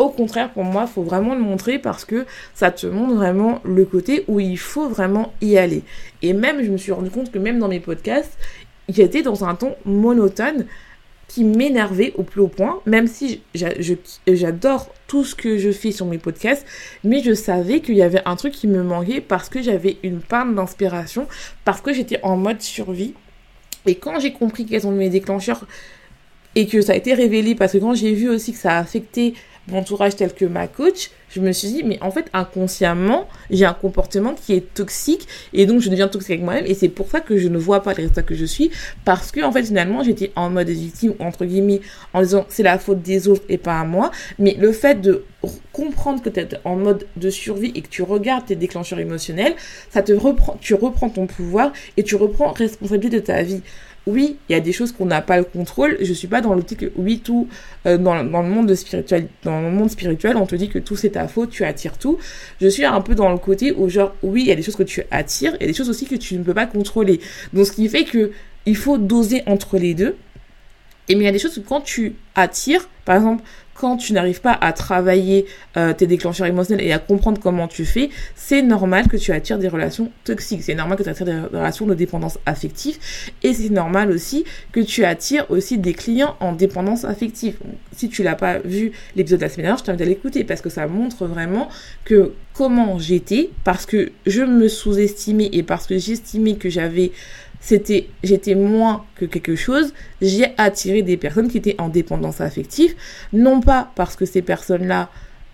Au 0.00 0.08
contraire, 0.08 0.48
pour 0.48 0.64
moi, 0.64 0.86
il 0.88 0.90
faut 0.90 1.02
vraiment 1.02 1.34
le 1.34 1.42
montrer 1.42 1.78
parce 1.78 2.06
que 2.06 2.24
ça 2.54 2.70
te 2.70 2.86
montre 2.86 3.16
vraiment 3.16 3.60
le 3.64 3.84
côté 3.84 4.24
où 4.28 4.40
il 4.40 4.56
faut 4.56 4.88
vraiment 4.88 5.34
y 5.42 5.58
aller. 5.58 5.82
Et 6.22 6.32
même, 6.32 6.64
je 6.64 6.70
me 6.70 6.78
suis 6.78 6.90
rendu 6.90 7.10
compte 7.10 7.30
que 7.30 7.38
même 7.38 7.58
dans 7.58 7.68
mes 7.68 7.80
podcasts, 7.80 8.32
j'étais 8.88 9.20
dans 9.20 9.44
un 9.44 9.54
ton 9.54 9.76
monotone 9.84 10.64
qui 11.28 11.44
m'énervait 11.44 12.14
au 12.16 12.22
plus 12.22 12.40
haut 12.40 12.48
point, 12.48 12.80
même 12.86 13.08
si 13.08 13.42
j'adore 14.26 14.88
tout 15.06 15.22
ce 15.22 15.34
que 15.34 15.58
je 15.58 15.70
fais 15.70 15.92
sur 15.92 16.06
mes 16.06 16.16
podcasts, 16.16 16.64
mais 17.04 17.20
je 17.22 17.34
savais 17.34 17.80
qu'il 17.80 17.96
y 17.96 18.02
avait 18.02 18.22
un 18.24 18.36
truc 18.36 18.54
qui 18.54 18.68
me 18.68 18.82
manquait 18.82 19.20
parce 19.20 19.50
que 19.50 19.60
j'avais 19.60 19.98
une 20.02 20.20
panne 20.20 20.54
d'inspiration, 20.54 21.28
parce 21.66 21.82
que 21.82 21.92
j'étais 21.92 22.20
en 22.22 22.38
mode 22.38 22.62
survie. 22.62 23.12
Et 23.84 23.96
quand 23.96 24.18
j'ai 24.18 24.32
compris 24.32 24.64
quels 24.64 24.80
sont 24.80 24.92
mes 24.92 25.10
déclencheurs 25.10 25.66
et 26.54 26.66
que 26.66 26.80
ça 26.80 26.94
a 26.94 26.96
été 26.96 27.12
révélé, 27.12 27.54
parce 27.54 27.72
que 27.72 27.78
quand 27.78 27.92
j'ai 27.92 28.14
vu 28.14 28.30
aussi 28.30 28.52
que 28.52 28.58
ça 28.58 28.78
a 28.78 28.78
affecté 28.78 29.34
entourage 29.72 30.16
tel 30.16 30.32
que 30.32 30.44
ma 30.44 30.66
coach, 30.66 31.10
je 31.30 31.40
me 31.40 31.52
suis 31.52 31.68
dit, 31.68 31.82
mais 31.84 31.98
en 32.02 32.10
fait, 32.10 32.26
inconsciemment, 32.32 33.28
j'ai 33.50 33.64
un 33.64 33.74
comportement 33.74 34.34
qui 34.34 34.54
est 34.54 34.74
toxique 34.74 35.28
et 35.52 35.66
donc 35.66 35.80
je 35.80 35.88
deviens 35.88 36.08
toxique 36.08 36.30
avec 36.30 36.42
moi-même 36.42 36.66
et 36.66 36.74
c'est 36.74 36.88
pour 36.88 37.08
ça 37.08 37.20
que 37.20 37.36
je 37.36 37.48
ne 37.48 37.58
vois 37.58 37.82
pas 37.82 37.90
les 37.92 38.02
résultats 38.02 38.22
que 38.22 38.34
je 38.34 38.44
suis 38.44 38.70
parce 39.04 39.30
que, 39.30 39.40
en 39.42 39.52
fait, 39.52 39.64
finalement, 39.64 40.02
j'étais 40.02 40.32
en 40.34 40.50
mode 40.50 40.68
victime, 40.68 41.14
entre 41.20 41.44
guillemets, 41.44 41.80
en 42.12 42.22
disant 42.22 42.46
c'est 42.48 42.62
la 42.62 42.78
faute 42.78 43.02
des 43.02 43.28
autres 43.28 43.44
et 43.48 43.58
pas 43.58 43.78
à 43.78 43.84
moi. 43.84 44.10
Mais 44.38 44.56
le 44.58 44.72
fait 44.72 45.00
de 45.00 45.24
comprendre 45.72 46.20
que 46.22 46.28
tu 46.28 46.40
es 46.40 46.48
en 46.64 46.76
mode 46.76 47.06
de 47.16 47.30
survie 47.30 47.72
et 47.74 47.82
que 47.82 47.88
tu 47.88 48.02
regardes 48.02 48.46
tes 48.46 48.56
déclencheurs 48.56 48.98
émotionnels, 48.98 49.54
ça 49.90 50.02
te 50.02 50.12
reprend, 50.12 50.56
tu 50.60 50.74
reprends 50.74 51.08
ton 51.10 51.26
pouvoir 51.26 51.72
et 51.96 52.02
tu 52.02 52.16
reprends 52.16 52.52
responsabilité 52.52 53.20
de 53.20 53.24
ta 53.24 53.42
vie 53.42 53.62
oui, 54.06 54.36
il 54.48 54.52
y 54.52 54.54
a 54.54 54.60
des 54.60 54.72
choses 54.72 54.92
qu'on 54.92 55.06
n'a 55.06 55.20
pas 55.20 55.36
le 55.36 55.44
contrôle. 55.44 55.98
Je 56.00 56.12
suis 56.12 56.28
pas 56.28 56.40
dans 56.40 56.54
l'optique 56.54 56.86
oui 56.96 57.20
tout 57.20 57.48
euh, 57.86 57.98
dans, 57.98 58.14
le 58.14 58.48
monde 58.48 58.74
spirituel. 58.74 59.28
Dans 59.44 59.60
le 59.60 59.70
monde 59.70 59.90
spirituel, 59.90 60.36
on 60.36 60.46
te 60.46 60.54
dit 60.56 60.68
que 60.68 60.78
tout 60.78 60.96
c'est 60.96 61.10
ta 61.10 61.28
faute, 61.28 61.50
tu 61.50 61.64
attires 61.64 61.98
tout. 61.98 62.18
Je 62.60 62.68
suis 62.68 62.84
un 62.84 63.00
peu 63.00 63.14
dans 63.14 63.30
le 63.30 63.38
côté 63.38 63.72
où 63.72 63.88
genre 63.88 64.14
oui, 64.22 64.42
il 64.42 64.46
y 64.48 64.52
a 64.52 64.56
des 64.56 64.62
choses 64.62 64.76
que 64.76 64.82
tu 64.82 65.02
attires 65.10 65.56
et 65.60 65.66
des 65.66 65.74
choses 65.74 65.90
aussi 65.90 66.06
que 66.06 66.16
tu 66.16 66.36
ne 66.36 66.42
peux 66.42 66.54
pas 66.54 66.66
contrôler. 66.66 67.20
Donc 67.52 67.66
ce 67.66 67.72
qui 67.72 67.88
fait 67.88 68.04
que 68.04 68.32
il 68.66 68.76
faut 68.76 68.98
doser 68.98 69.42
entre 69.46 69.78
les 69.78 69.94
deux. 69.94 70.16
Et 71.10 71.16
mais 71.16 71.22
il 71.22 71.26
y 71.26 71.28
a 71.28 71.32
des 71.32 71.40
choses 71.40 71.56
que 71.56 71.60
quand 71.60 71.80
tu 71.80 72.14
attires, 72.36 72.88
par 73.04 73.16
exemple, 73.16 73.42
quand 73.74 73.96
tu 73.96 74.12
n'arrives 74.12 74.40
pas 74.40 74.56
à 74.60 74.72
travailler 74.72 75.46
euh, 75.76 75.92
tes 75.92 76.06
déclencheurs 76.06 76.46
émotionnels 76.46 76.86
et 76.86 76.92
à 76.92 77.00
comprendre 77.00 77.40
comment 77.40 77.66
tu 77.66 77.84
fais, 77.84 78.10
c'est 78.36 78.62
normal 78.62 79.08
que 79.08 79.16
tu 79.16 79.32
attires 79.32 79.58
des 79.58 79.66
relations 79.66 80.12
toxiques. 80.22 80.62
C'est 80.62 80.76
normal 80.76 80.96
que 80.96 81.02
tu 81.02 81.08
attires 81.08 81.26
des 81.26 81.40
relations 81.40 81.86
de 81.86 81.94
dépendance 81.94 82.38
affective. 82.46 82.96
Et 83.42 83.54
c'est 83.54 83.70
normal 83.70 84.12
aussi 84.12 84.44
que 84.70 84.78
tu 84.78 85.04
attires 85.04 85.50
aussi 85.50 85.78
des 85.78 85.94
clients 85.94 86.36
en 86.38 86.52
dépendance 86.52 87.04
affective. 87.04 87.56
Si 87.96 88.08
tu 88.08 88.22
l'as 88.22 88.36
pas 88.36 88.60
vu 88.60 88.92
l'épisode 89.16 89.40
de 89.40 89.44
la 89.46 89.50
semaine 89.50 89.64
dernière, 89.64 89.78
je 89.78 89.84
t'invite 89.84 90.02
à 90.02 90.04
l'écouter 90.04 90.44
parce 90.44 90.60
que 90.60 90.70
ça 90.70 90.86
montre 90.86 91.26
vraiment 91.26 91.70
que 92.04 92.34
comment 92.54 93.00
j'étais, 93.00 93.50
parce 93.64 93.84
que 93.84 94.12
je 94.26 94.42
me 94.42 94.68
sous-estimais 94.68 95.48
et 95.52 95.64
parce 95.64 95.88
que 95.88 95.98
j'estimais 95.98 96.54
que 96.54 96.68
j'avais 96.68 97.10
c'était 97.60 98.08
j'étais 98.24 98.54
moins 98.54 99.04
que 99.16 99.26
quelque 99.26 99.54
chose, 99.54 99.92
j'ai 100.20 100.46
attiré 100.56 101.02
des 101.02 101.16
personnes 101.16 101.48
qui 101.48 101.58
étaient 101.58 101.76
en 101.78 101.88
dépendance 101.88 102.40
affective, 102.40 102.94
non 103.32 103.60
pas 103.60 103.90
parce 103.94 104.16
que 104.16 104.24
ces 104.24 104.42
personnes-là 104.42 105.10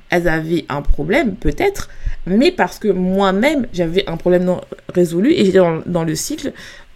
elles 0.08 0.28
avaient 0.28 0.64
un 0.68 0.82
problème 0.82 1.34
peut-être, 1.34 1.90
mais 2.26 2.52
parce 2.52 2.78
que 2.78 2.88
moi-même 2.88 3.66
j'avais 3.72 4.08
un 4.08 4.16
problème 4.16 4.44
non 4.44 4.60
résolu 4.94 5.32
et 5.32 5.44
j'étais 5.44 5.58
dans, 5.58 5.82
dans, 5.84 6.04
le 6.04 6.14
cycle 6.14 6.52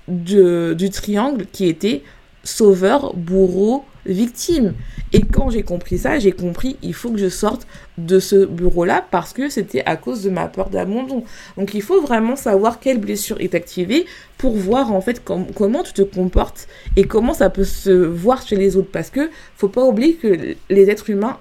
du 0.07 0.91
triangle 0.91 1.47
qui 1.51 1.67
était 1.67 2.03
sauveur, 2.45 3.15
bourreau, 3.15 3.85
victime. 4.07 4.75
Et 5.13 5.23
quand 5.23 5.51
j'ai 5.51 5.63
compris 5.63 5.99
ça, 5.99 6.19
j'ai 6.19 6.33
compris 6.33 6.77
il 6.83 6.95
faut 6.95 7.11
que 7.11 7.19
je 7.19 7.29
sorte 7.29 7.67
de 7.99 8.19
ce 8.19 8.45
bureau-là 8.45 9.05
parce 9.11 9.33
que 9.33 9.49
c'était 9.49 9.83
à 9.85 9.97
cause 9.97 10.23
de 10.23 10.31
ma 10.31 10.47
peur 10.49 10.71
d'abandon. 10.71 11.25
Donc 11.57 11.75
il 11.75 11.83
faut 11.83 12.01
vraiment 12.01 12.37
savoir 12.37 12.81
quelle 12.81 12.99
blessure 12.99 13.41
est 13.41 13.55
activée 13.55 14.07
pour 14.39 14.57
voir 14.57 14.93
en 14.93 15.01
fait 15.01 15.23
comment 15.25 15.83
tu 15.83 15.93
te 15.93 16.03
comportes 16.03 16.69
et 16.97 17.05
comment 17.05 17.35
ça 17.35 17.51
peut 17.51 17.65
se 17.65 17.91
voir 17.91 18.43
chez 18.47 18.57
les 18.57 18.77
autres 18.77 18.91
parce 18.91 19.11
que 19.11 19.31
faut 19.57 19.69
pas 19.69 19.85
oublier 19.85 20.15
que 20.15 20.57
les 20.69 20.91
êtres 20.91 21.11
humains 21.11 21.39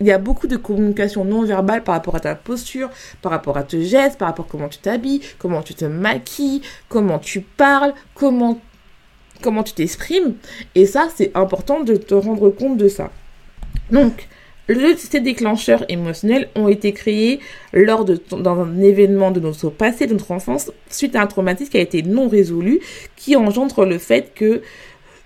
il 0.00 0.06
y 0.06 0.12
a 0.12 0.18
beaucoup 0.18 0.46
de 0.46 0.56
communication 0.56 1.24
non 1.24 1.42
verbale 1.42 1.82
par 1.82 1.96
rapport 1.96 2.14
à 2.14 2.20
ta 2.20 2.34
posture, 2.36 2.88
par 3.20 3.32
rapport 3.32 3.56
à 3.56 3.64
tes 3.64 3.84
gestes, 3.84 4.16
par 4.18 4.28
rapport 4.28 4.46
à 4.46 4.48
comment 4.48 4.68
tu 4.68 4.78
t'habilles, 4.78 5.20
comment 5.38 5.62
tu 5.62 5.74
te 5.74 5.84
maquilles, 5.84 6.62
comment 6.88 7.18
tu 7.18 7.40
parles, 7.40 7.94
comment 8.14 8.60
comment 9.42 9.62
tu 9.62 9.72
t'exprimes. 9.72 10.34
Et 10.74 10.86
ça, 10.86 11.08
c'est 11.14 11.30
important 11.36 11.80
de 11.80 11.96
te 11.96 12.14
rendre 12.14 12.50
compte 12.50 12.76
de 12.76 12.88
ça. 12.88 13.10
Donc, 13.90 14.28
ces 14.96 15.20
déclencheurs 15.20 15.84
émotionnels 15.88 16.48
ont 16.54 16.68
été 16.68 16.92
créés 16.92 17.40
lors 17.72 18.04
de 18.04 18.20
dans 18.30 18.60
un 18.60 18.80
événement 18.80 19.30
de 19.30 19.40
notre 19.40 19.70
passé, 19.70 20.06
de 20.06 20.12
notre 20.12 20.30
enfance, 20.30 20.70
suite 20.90 21.16
à 21.16 21.22
un 21.22 21.26
traumatisme 21.26 21.70
qui 21.70 21.78
a 21.78 21.80
été 21.80 22.02
non 22.02 22.28
résolu, 22.28 22.80
qui 23.16 23.34
engendre 23.34 23.86
le 23.86 23.98
fait 23.98 24.32
que 24.34 24.62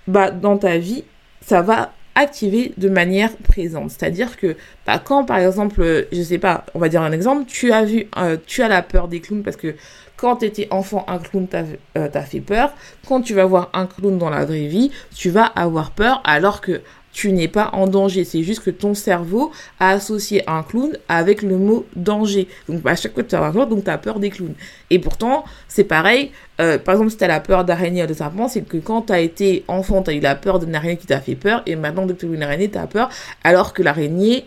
bah, 0.07 0.31
dans 0.31 0.59
ta 0.59 0.79
vie, 0.79 1.05
ça 1.41 1.61
va 1.61 1.93
activer 2.15 2.73
de 2.77 2.89
manière 2.89 3.35
présente. 3.37 3.91
C'est-à-dire 3.91 4.37
que 4.37 4.57
bah, 4.87 5.01
quand, 5.03 5.25
par 5.25 5.39
exemple, 5.39 6.07
je 6.13 6.23
sais 6.23 6.39
pas, 6.39 6.65
on 6.75 6.79
va 6.79 6.89
dire 6.89 7.03
un 7.03 7.13
exemple, 7.13 7.45
tu 7.47 7.73
as 7.73 7.85
vu, 7.85 8.09
euh, 8.19 8.37
tu 8.47 8.63
as 8.63 8.69
la 8.69 8.83
peur 8.83 9.09
des 9.09 9.21
clowns 9.21 9.43
parce 9.43 9.57
que 9.57 9.75
quand 10.17 10.37
tu 10.37 10.47
étais 10.47 10.69
enfant, 10.71 11.05
un 11.09 11.19
clown 11.19 11.49
t'a 11.49 11.65
euh, 11.97 12.09
fait 12.23 12.41
peur. 12.41 12.73
Quand 13.09 13.23
tu 13.23 13.35
vas 13.35 13.45
voir 13.45 13.71
un 13.73 13.87
clown 13.87 14.19
dans 14.19 14.31
la 14.31 14.45
vraie 14.45 14.67
vie, 14.67 14.93
tu 15.15 15.31
vas 15.31 15.47
avoir 15.47 15.91
peur 15.91 16.21
alors 16.25 16.61
que 16.61 16.81
tu 17.13 17.33
n'es 17.33 17.49
pas 17.49 17.71
en 17.75 17.87
danger. 17.87 18.25
C'est 18.25 18.43
juste 18.43 18.63
que 18.63 18.71
ton 18.71 18.95
cerveau 18.95 19.53
a 19.79 19.91
associé 19.91 20.43
un 20.49 20.63
clown 20.63 20.97
avec 21.09 21.43
le 21.43 21.57
mot 21.59 21.87
danger. 21.95 22.49
Donc 22.69 22.81
à 22.87 22.97
chaque 22.97 23.15
fois 23.15 23.23
que 23.23 23.29
tu 23.29 23.35
as 23.35 23.53
peur, 23.53 23.67
donc 23.67 23.85
tu 23.85 23.91
peur 23.99 24.19
des 24.19 24.31
clowns. 24.31 24.55
Et 24.91 24.99
pourtant, 24.99 25.45
c'est 25.69 25.85
pareil. 25.85 26.33
Euh, 26.61 26.79
par 26.79 26.95
exemple, 26.95 27.11
si 27.11 27.19
tu 27.19 27.25
as 27.25 27.29
la 27.29 27.41
peur 27.41 27.65
d'araignée 27.65 28.03
ou 28.03 28.07
de 28.07 28.15
serpent, 28.15 28.49
c'est 28.49 28.63
que 28.63 28.79
quand 28.79 29.03
tu 29.03 29.15
été 29.15 29.65
enfant, 29.69 30.03
tu 30.03 30.13
eu 30.13 30.21
la 30.21 30.35
peur 30.35 30.59
d'une 30.59 30.75
araignée 30.75 30.97
qui 30.97 31.07
t'a 31.07 31.21
fait 31.21 31.35
peur. 31.35 31.63
Et 31.67 31.77
maintenant, 31.77 32.07
dès 32.07 32.15
que 32.15 32.21
tu 32.21 32.27
as 32.27 32.35
une 32.35 32.43
araignée, 32.43 32.71
tu 32.71 32.79
as 32.79 32.87
peur. 32.87 33.11
Alors 33.45 33.75
que 33.75 33.83
l'araignée, 33.83 34.47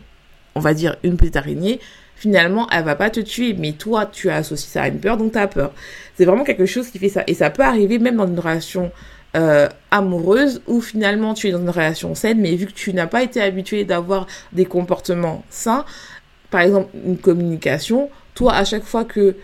on 0.56 0.60
va 0.60 0.74
dire 0.74 0.96
une 1.04 1.18
petite 1.18 1.36
araignée, 1.36 1.80
finalement, 2.16 2.68
elle 2.72 2.84
va 2.84 2.96
pas 2.96 3.10
te 3.10 3.20
tuer, 3.20 3.54
mais 3.58 3.74
toi, 3.74 4.06
tu 4.06 4.30
as 4.30 4.38
associé 4.38 4.70
ça 4.70 4.84
à 4.84 4.88
une 4.88 5.00
peur, 5.00 5.18
donc 5.18 5.34
tu 5.34 5.48
peur. 5.48 5.74
C'est 6.16 6.26
vraiment 6.26 6.44
quelque 6.44 6.66
chose 6.66 6.90
qui 6.90 6.98
fait 6.98 7.10
ça. 7.10 7.24
Et 7.28 7.34
ça 7.34 7.50
peut 7.50 7.64
arriver 7.64 8.00
même 8.00 8.16
dans 8.16 8.28
une 8.28 8.40
relation 8.40 8.92
euh, 9.36 9.68
amoureuse 9.92 10.62
où 10.68 10.82
finalement 10.82 11.34
tu 11.34 11.48
es 11.48 11.52
dans 11.52 11.60
une 11.60 11.70
relation 11.70 12.16
saine, 12.16 12.40
mais 12.40 12.56
vu 12.56 12.66
que 12.66 12.72
tu 12.72 12.94
n'as 12.94 13.08
pas 13.08 13.24
été 13.24 13.42
habitué 13.42 13.84
d'avoir 13.84 14.28
des 14.54 14.66
comportements 14.66 15.44
sains, 15.50 15.86
par 16.50 16.62
exemple 16.62 16.90
une 17.06 17.18
communication, 17.18 18.10
toi 18.34 18.54
à 18.54 18.64
chaque 18.64 18.84
fois 18.84 19.04
que 19.04 19.36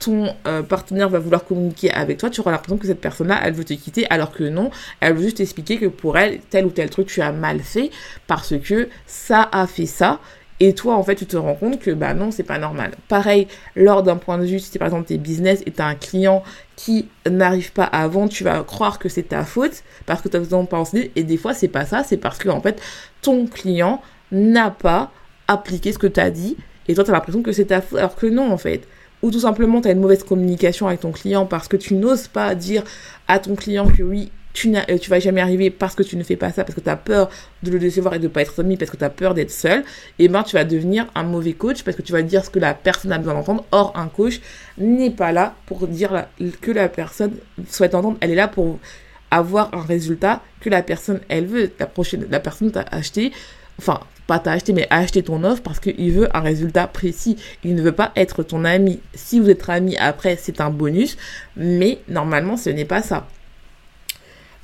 ton 0.00 0.34
euh, 0.46 0.62
partenaire 0.62 1.08
va 1.08 1.18
vouloir 1.18 1.44
communiquer 1.44 1.90
avec 1.92 2.18
toi, 2.18 2.30
tu 2.30 2.40
auras 2.40 2.52
l'impression 2.52 2.78
que 2.78 2.86
cette 2.86 3.00
personne-là, 3.00 3.38
elle 3.44 3.52
veut 3.52 3.64
te 3.64 3.74
quitter, 3.74 4.06
alors 4.08 4.32
que 4.32 4.44
non, 4.44 4.70
elle 5.00 5.14
veut 5.14 5.22
juste 5.22 5.40
expliquer 5.40 5.78
que 5.78 5.86
pour 5.86 6.18
elle, 6.18 6.40
tel 6.48 6.64
ou 6.64 6.70
tel 6.70 6.88
truc, 6.88 7.06
tu 7.06 7.20
as 7.20 7.32
mal 7.32 7.60
fait, 7.60 7.90
parce 8.26 8.54
que 8.58 8.88
ça 9.06 9.48
a 9.52 9.66
fait 9.66 9.86
ça, 9.86 10.18
et 10.62 10.74
toi, 10.74 10.94
en 10.96 11.02
fait, 11.02 11.14
tu 11.14 11.24
te 11.24 11.38
rends 11.38 11.54
compte 11.54 11.78
que, 11.78 11.90
bah 11.90 12.12
non, 12.12 12.30
c'est 12.30 12.42
pas 12.42 12.58
normal. 12.58 12.92
Pareil, 13.08 13.48
lors 13.74 14.02
d'un 14.02 14.16
point 14.16 14.36
de 14.36 14.44
vue, 14.44 14.58
si 14.58 14.78
par 14.78 14.88
exemple 14.88 15.06
tes 15.06 15.16
business 15.16 15.62
et 15.64 15.70
t'as 15.70 15.86
un 15.86 15.94
client 15.94 16.42
qui 16.76 17.08
n'arrive 17.28 17.72
pas 17.72 17.84
à 17.84 18.06
vendre, 18.08 18.30
tu 18.30 18.44
vas 18.44 18.62
croire 18.62 18.98
que 18.98 19.08
c'est 19.08 19.22
ta 19.30 19.44
faute 19.44 19.82
parce 20.04 20.20
que 20.20 20.28
tu 20.28 20.36
as 20.36 20.40
besoin 20.40 20.62
de 20.62 20.68
penser. 20.68 21.12
Et 21.16 21.24
des 21.24 21.38
fois, 21.38 21.54
c'est 21.54 21.68
pas 21.68 21.86
ça, 21.86 22.04
c'est 22.04 22.18
parce 22.18 22.36
que, 22.36 22.50
en 22.50 22.60
fait, 22.60 22.80
ton 23.22 23.46
client 23.46 24.02
n'a 24.32 24.70
pas 24.70 25.10
appliqué 25.48 25.92
ce 25.92 25.98
que 25.98 26.06
tu 26.06 26.20
as 26.20 26.30
dit. 26.30 26.58
Et 26.88 26.94
toi, 26.94 27.04
tu 27.04 27.10
as 27.10 27.14
l'impression 27.14 27.42
que 27.42 27.52
c'est 27.52 27.66
ta 27.66 27.80
faute, 27.80 27.98
alors 27.98 28.14
que 28.14 28.26
non, 28.26 28.52
en 28.52 28.58
fait. 28.58 28.86
Ou 29.22 29.30
tout 29.30 29.40
simplement, 29.40 29.80
tu 29.80 29.90
une 29.90 30.00
mauvaise 30.00 30.24
communication 30.24 30.88
avec 30.88 31.00
ton 31.00 31.12
client 31.12 31.46
parce 31.46 31.68
que 31.68 31.76
tu 31.76 31.94
n'oses 31.94 32.28
pas 32.28 32.54
dire 32.54 32.84
à 33.28 33.38
ton 33.38 33.54
client 33.54 33.86
que 33.88 34.02
oui, 34.02 34.30
tu, 34.52 34.74
euh, 34.74 34.98
tu 34.98 35.10
vas 35.10 35.20
jamais 35.20 35.40
arriver 35.40 35.70
parce 35.70 35.94
que 35.94 36.02
tu 36.02 36.16
ne 36.16 36.22
fais 36.22 36.36
pas 36.36 36.50
ça, 36.50 36.64
parce 36.64 36.74
que 36.74 36.80
tu 36.80 36.90
as 36.90 36.96
peur 36.96 37.30
de 37.62 37.70
le 37.70 37.78
décevoir 37.78 38.14
et 38.14 38.18
de 38.18 38.28
pas 38.28 38.42
être 38.42 38.60
ami, 38.60 38.76
parce 38.76 38.90
que 38.90 38.96
tu 38.96 39.04
as 39.04 39.10
peur 39.10 39.34
d'être 39.34 39.50
seul, 39.50 39.84
et 40.18 40.28
ben 40.28 40.42
tu 40.42 40.56
vas 40.56 40.64
devenir 40.64 41.06
un 41.14 41.22
mauvais 41.22 41.52
coach 41.52 41.82
parce 41.82 41.96
que 41.96 42.02
tu 42.02 42.12
vas 42.12 42.22
dire 42.22 42.44
ce 42.44 42.50
que 42.50 42.58
la 42.58 42.74
personne 42.74 43.12
a 43.12 43.18
besoin 43.18 43.34
d'entendre. 43.34 43.64
Or, 43.72 43.92
un 43.96 44.08
coach 44.08 44.40
n'est 44.78 45.10
pas 45.10 45.32
là 45.32 45.54
pour 45.66 45.86
dire 45.86 46.26
que 46.60 46.70
la 46.70 46.88
personne 46.88 47.32
souhaite 47.68 47.94
entendre, 47.94 48.18
elle 48.20 48.30
est 48.30 48.36
là 48.36 48.48
pour 48.48 48.78
avoir 49.30 49.72
un 49.74 49.82
résultat 49.82 50.42
que 50.60 50.68
la 50.68 50.82
personne, 50.82 51.20
elle 51.28 51.46
veut. 51.46 51.70
La 51.78 51.86
prochaine, 51.86 52.26
la 52.30 52.40
personne 52.40 52.72
t'a 52.72 52.84
acheté, 52.90 53.32
enfin, 53.78 54.00
pas 54.26 54.38
t'a 54.38 54.52
acheté, 54.52 54.72
mais 54.72 54.86
a 54.90 54.98
acheté 54.98 55.22
ton 55.22 55.44
offre 55.44 55.62
parce 55.62 55.80
qu'il 55.80 56.12
veut 56.12 56.28
un 56.36 56.40
résultat 56.40 56.86
précis. 56.86 57.36
Il 57.64 57.74
ne 57.74 57.82
veut 57.82 57.92
pas 57.92 58.12
être 58.16 58.42
ton 58.42 58.64
ami. 58.64 59.00
Si 59.14 59.40
vous 59.40 59.48
êtes 59.48 59.68
ami 59.68 59.96
après, 59.96 60.36
c'est 60.36 60.60
un 60.60 60.70
bonus, 60.70 61.16
mais 61.56 61.98
normalement, 62.08 62.56
ce 62.56 62.70
n'est 62.70 62.84
pas 62.84 63.02
ça. 63.02 63.26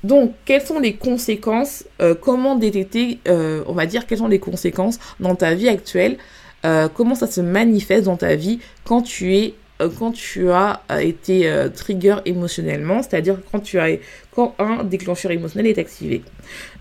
Donc, 0.06 0.34
quelles 0.44 0.62
sont 0.62 0.78
les 0.78 0.94
conséquences 0.94 1.84
euh, 2.00 2.14
Comment 2.14 2.54
détecter, 2.54 3.18
euh, 3.26 3.64
on 3.66 3.72
va 3.72 3.86
dire, 3.86 4.06
quelles 4.06 4.18
sont 4.18 4.28
les 4.28 4.38
conséquences 4.38 5.00
dans 5.18 5.34
ta 5.34 5.54
vie 5.54 5.68
actuelle 5.68 6.16
euh, 6.64 6.88
Comment 6.94 7.16
ça 7.16 7.26
se 7.26 7.40
manifeste 7.40 8.04
dans 8.04 8.16
ta 8.16 8.36
vie 8.36 8.60
quand 8.84 9.02
tu 9.02 9.34
es 9.34 9.54
quand 9.98 10.12
tu 10.12 10.48
as 10.48 10.80
été 11.02 11.52
trigger 11.74 12.16
émotionnellement, 12.24 13.02
c'est-à-dire 13.02 13.36
quand 13.52 13.60
tu 13.60 13.78
as 13.78 13.98
quand 14.34 14.54
un 14.58 14.84
déclencheur 14.84 15.32
émotionnel 15.32 15.66
est 15.66 15.76
activé. 15.76 16.22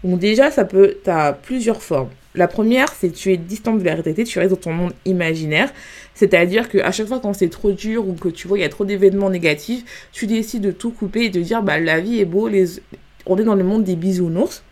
Donc 0.05 0.17
déjà, 0.19 0.49
ça 0.49 0.63
peut, 0.63 0.95
tu 1.03 1.09
as 1.09 1.33
plusieurs 1.33 1.81
formes. 1.81 2.07
La 2.35 2.47
première, 2.47 2.87
c'est 2.93 3.11
tu 3.11 3.33
es 3.33 3.37
distant 3.37 3.75
de 3.75 3.83
la 3.83 3.95
réalité, 3.95 4.23
tu 4.23 4.39
restes 4.39 4.51
dans 4.51 4.61
ton 4.61 4.71
monde 4.71 4.93
imaginaire. 5.03 5.73
C'est-à-dire 6.13 6.69
qu'à 6.69 6.91
chaque 6.93 7.07
fois 7.07 7.19
quand 7.19 7.33
c'est 7.33 7.49
trop 7.49 7.73
dur 7.73 8.07
ou 8.07 8.13
que 8.13 8.29
tu 8.29 8.47
vois 8.47 8.57
il 8.57 8.61
y 8.61 8.65
a 8.65 8.69
trop 8.69 8.85
d'événements 8.85 9.29
négatifs, 9.29 9.83
tu 10.13 10.25
décides 10.25 10.63
de 10.63 10.71
tout 10.71 10.91
couper 10.91 11.25
et 11.25 11.29
de 11.29 11.41
dire 11.41 11.61
bah 11.63 11.79
la 11.79 11.99
vie 11.99 12.21
est 12.21 12.25
beau, 12.25 12.47
les, 12.47 12.65
on 13.25 13.37
est 13.37 13.43
dans 13.43 13.55
le 13.55 13.63
monde 13.63 13.83
des 13.83 13.95
bisounours. 13.95 14.63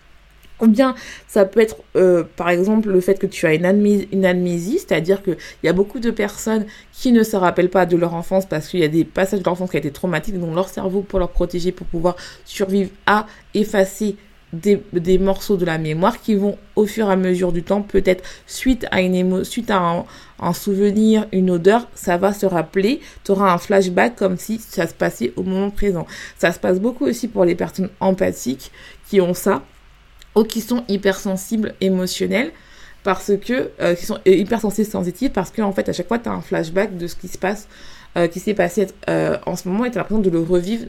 Ou 0.61 0.67
bien 0.67 0.95
ça 1.27 1.45
peut 1.45 1.59
être 1.59 1.77
euh, 1.95 2.23
par 2.37 2.49
exemple 2.49 2.89
le 2.89 3.01
fait 3.01 3.15
que 3.15 3.25
tu 3.25 3.47
as 3.47 3.53
une, 3.53 3.65
amnésie, 3.65 4.79
c'est-à-dire 4.79 5.23
qu'il 5.23 5.35
y 5.63 5.67
a 5.67 5.73
beaucoup 5.73 5.99
de 5.99 6.11
personnes 6.11 6.65
qui 6.93 7.11
ne 7.11 7.23
se 7.23 7.35
rappellent 7.35 7.71
pas 7.71 7.85
de 7.85 7.97
leur 7.97 8.13
enfance 8.13 8.45
parce 8.45 8.67
qu'il 8.69 8.79
y 8.79 8.83
a 8.83 8.87
des 8.87 9.03
passages 9.03 9.39
de 9.39 9.45
l'enfance 9.45 9.71
qui 9.71 9.77
ont 9.77 9.79
été 9.79 9.91
traumatiques, 9.91 10.39
donc 10.39 10.53
leur 10.55 10.69
cerveau 10.69 11.01
pour 11.01 11.19
leur 11.19 11.31
protéger, 11.31 11.71
pour 11.71 11.87
pouvoir 11.87 12.15
survivre, 12.45 12.91
à 13.07 13.25
effacer 13.55 14.15
des, 14.53 15.17
morceaux 15.17 15.57
de 15.57 15.65
la 15.65 15.77
mémoire 15.77 16.21
qui 16.21 16.35
vont 16.35 16.57
au 16.75 16.85
fur 16.85 17.09
et 17.09 17.11
à 17.11 17.15
mesure 17.15 17.51
du 17.51 17.63
temps, 17.63 17.81
peut-être 17.81 18.23
suite 18.45 18.85
à 18.91 19.01
une 19.01 19.15
émo 19.15 19.43
suite 19.43 19.71
à 19.71 20.05
un, 20.39 20.53
souvenir, 20.53 21.27
une 21.31 21.49
odeur, 21.49 21.87
ça 21.95 22.17
va 22.17 22.33
se 22.33 22.45
rappeler, 22.45 23.01
tu 23.23 23.31
auras 23.31 23.51
un 23.51 23.57
flashback 23.57 24.15
comme 24.15 24.37
si 24.37 24.59
ça 24.59 24.87
se 24.87 24.93
passait 24.93 25.33
au 25.35 25.43
moment 25.43 25.71
présent. 25.71 26.05
Ça 26.37 26.51
se 26.51 26.59
passe 26.59 26.79
beaucoup 26.79 27.05
aussi 27.05 27.27
pour 27.27 27.45
les 27.45 27.55
personnes 27.55 27.89
empathiques 27.99 28.71
qui 29.09 29.21
ont 29.21 29.33
ça 29.33 29.63
ou 30.35 30.43
qui 30.43 30.61
sont 30.61 30.83
hypersensibles 30.87 31.73
émotionnels 31.81 32.51
parce 33.03 33.31
que 33.37 33.71
euh, 33.81 33.95
qui 33.95 34.05
sont 34.05 34.19
euh, 34.27 34.31
hypersensibles 34.31 34.89
sensitifs 34.89 35.33
parce 35.33 35.51
que 35.51 35.61
en 35.61 35.73
fait 35.73 35.89
à 35.89 35.93
chaque 35.93 36.07
fois 36.07 36.19
tu 36.19 36.29
as 36.29 36.31
un 36.31 36.41
flashback 36.41 36.97
de 36.97 37.07
ce 37.07 37.15
qui 37.15 37.27
se 37.27 37.37
passe 37.37 37.67
euh, 38.17 38.27
qui 38.27 38.39
s'est 38.39 38.53
passé 38.53 38.87
en 39.07 39.55
ce 39.55 39.67
moment 39.67 39.85
et 39.85 39.91
tu 39.91 39.97
as 39.97 40.01
l'impression 40.01 40.21
de 40.21 40.29
le 40.29 40.39
revivre 40.39 40.85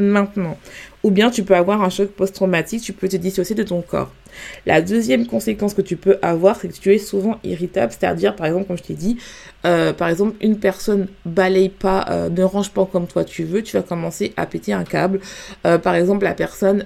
maintenant. 0.00 0.56
Ou 1.02 1.10
bien 1.10 1.30
tu 1.30 1.44
peux 1.44 1.54
avoir 1.54 1.82
un 1.82 1.88
choc 1.88 2.10
post-traumatique, 2.10 2.82
tu 2.82 2.92
peux 2.92 3.08
te 3.08 3.16
dissocier 3.16 3.56
de 3.56 3.62
ton 3.62 3.80
corps. 3.80 4.10
La 4.66 4.80
deuxième 4.82 5.26
conséquence 5.26 5.74
que 5.74 5.82
tu 5.82 5.96
peux 5.96 6.18
avoir, 6.22 6.56
c'est 6.56 6.68
que 6.68 6.74
tu 6.74 6.94
es 6.94 6.98
souvent 6.98 7.38
irritable, 7.42 7.92
c'est-à-dire, 7.98 8.36
par 8.36 8.46
exemple, 8.46 8.66
comme 8.66 8.78
je 8.78 8.82
t'ai 8.82 8.94
dit, 8.94 9.16
euh, 9.64 9.92
par 9.92 10.08
exemple, 10.08 10.36
une 10.40 10.58
personne 10.58 11.08
balaye 11.24 11.68
pas, 11.68 12.06
euh, 12.10 12.28
ne 12.28 12.42
range 12.42 12.70
pas 12.70 12.86
comme 12.86 13.06
toi 13.06 13.24
tu 13.24 13.44
veux, 13.44 13.62
tu 13.62 13.76
vas 13.76 13.82
commencer 13.82 14.32
à 14.36 14.46
péter 14.46 14.72
un 14.72 14.84
câble. 14.84 15.20
Euh, 15.66 15.78
par 15.78 15.94
exemple, 15.94 16.24
la 16.24 16.34
personne 16.34 16.84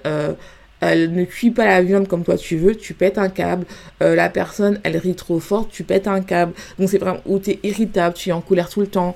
elle 0.81 1.14
ne 1.14 1.24
cuit 1.24 1.50
pas 1.50 1.64
la 1.64 1.81
viande 1.81 2.09
comme 2.09 2.24
toi 2.24 2.37
tu 2.37 2.59
veux, 2.59 2.74
tu 2.74 2.92
pètes 2.92 3.16
un 3.16 3.31
câble. 3.31 3.64
la 4.00 4.29
personne, 4.29 4.81
elle 4.83 4.98
rit 4.98 5.14
trop 5.14 5.40
fort, 5.40 5.66
tu 5.68 5.83
pètes 5.83 6.07
un 6.09 6.20
câble. 6.20 6.53
Donc 6.79 6.90
c'est 6.90 6.98
vraiment 6.98 7.20
où 7.24 7.38
tu 7.38 7.53
es 7.53 7.61
irritable, 7.62 8.14
tu 8.14 8.29
es 8.29 8.33
en 8.33 8.42
colère 8.42 8.68
tout 8.68 8.81
le 8.81 8.87
temps, 8.87 9.14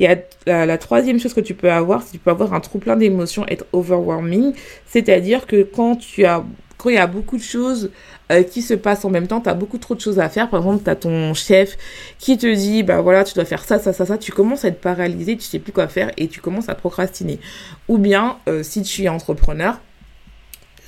et 0.00 0.08
la, 0.46 0.78
troisième 0.78 1.20
chose 1.20 1.34
que 1.34 1.40
tu 1.40 1.54
peux 1.54 1.70
avoir, 1.70 2.02
c'est 2.02 2.08
que 2.08 2.12
tu 2.12 2.18
peux 2.18 2.30
avoir 2.30 2.54
un 2.54 2.60
trop 2.60 2.78
plein 2.78 2.96
d'émotions, 2.96 3.46
être 3.48 3.64
overwhelming, 3.72 4.54
c'est-à-dire 4.86 5.46
que 5.46 5.62
quand 5.62 5.96
tu 5.96 6.24
as 6.24 6.44
quand 6.82 6.90
il 6.90 6.96
y 6.96 6.98
a 6.98 7.06
beaucoup 7.06 7.36
de 7.36 7.42
choses 7.42 7.92
euh, 8.32 8.42
qui 8.42 8.60
se 8.60 8.74
passent 8.74 9.04
en 9.04 9.10
même 9.10 9.28
temps, 9.28 9.40
tu 9.40 9.48
as 9.48 9.54
beaucoup 9.54 9.78
trop 9.78 9.94
de 9.94 10.00
choses 10.00 10.18
à 10.18 10.28
faire. 10.28 10.50
Par 10.50 10.58
exemple, 10.60 10.82
tu 10.82 10.90
as 10.90 10.96
ton 10.96 11.32
chef 11.32 11.78
qui 12.18 12.36
te 12.36 12.52
dit, 12.52 12.82
bah 12.82 13.00
voilà, 13.00 13.22
tu 13.22 13.34
dois 13.34 13.44
faire 13.44 13.62
ça, 13.62 13.78
ça, 13.78 13.92
ça, 13.92 14.04
ça. 14.04 14.18
Tu 14.18 14.32
commences 14.32 14.64
à 14.64 14.68
être 14.68 14.80
paralysé, 14.80 15.36
tu 15.36 15.44
sais 15.44 15.60
plus 15.60 15.70
quoi 15.70 15.86
faire 15.86 16.10
et 16.16 16.26
tu 16.26 16.40
commences 16.40 16.68
à 16.68 16.74
procrastiner. 16.74 17.38
Ou 17.86 17.98
bien, 17.98 18.38
euh, 18.48 18.64
si 18.64 18.82
tu 18.82 19.04
es 19.04 19.08
entrepreneur, 19.08 19.78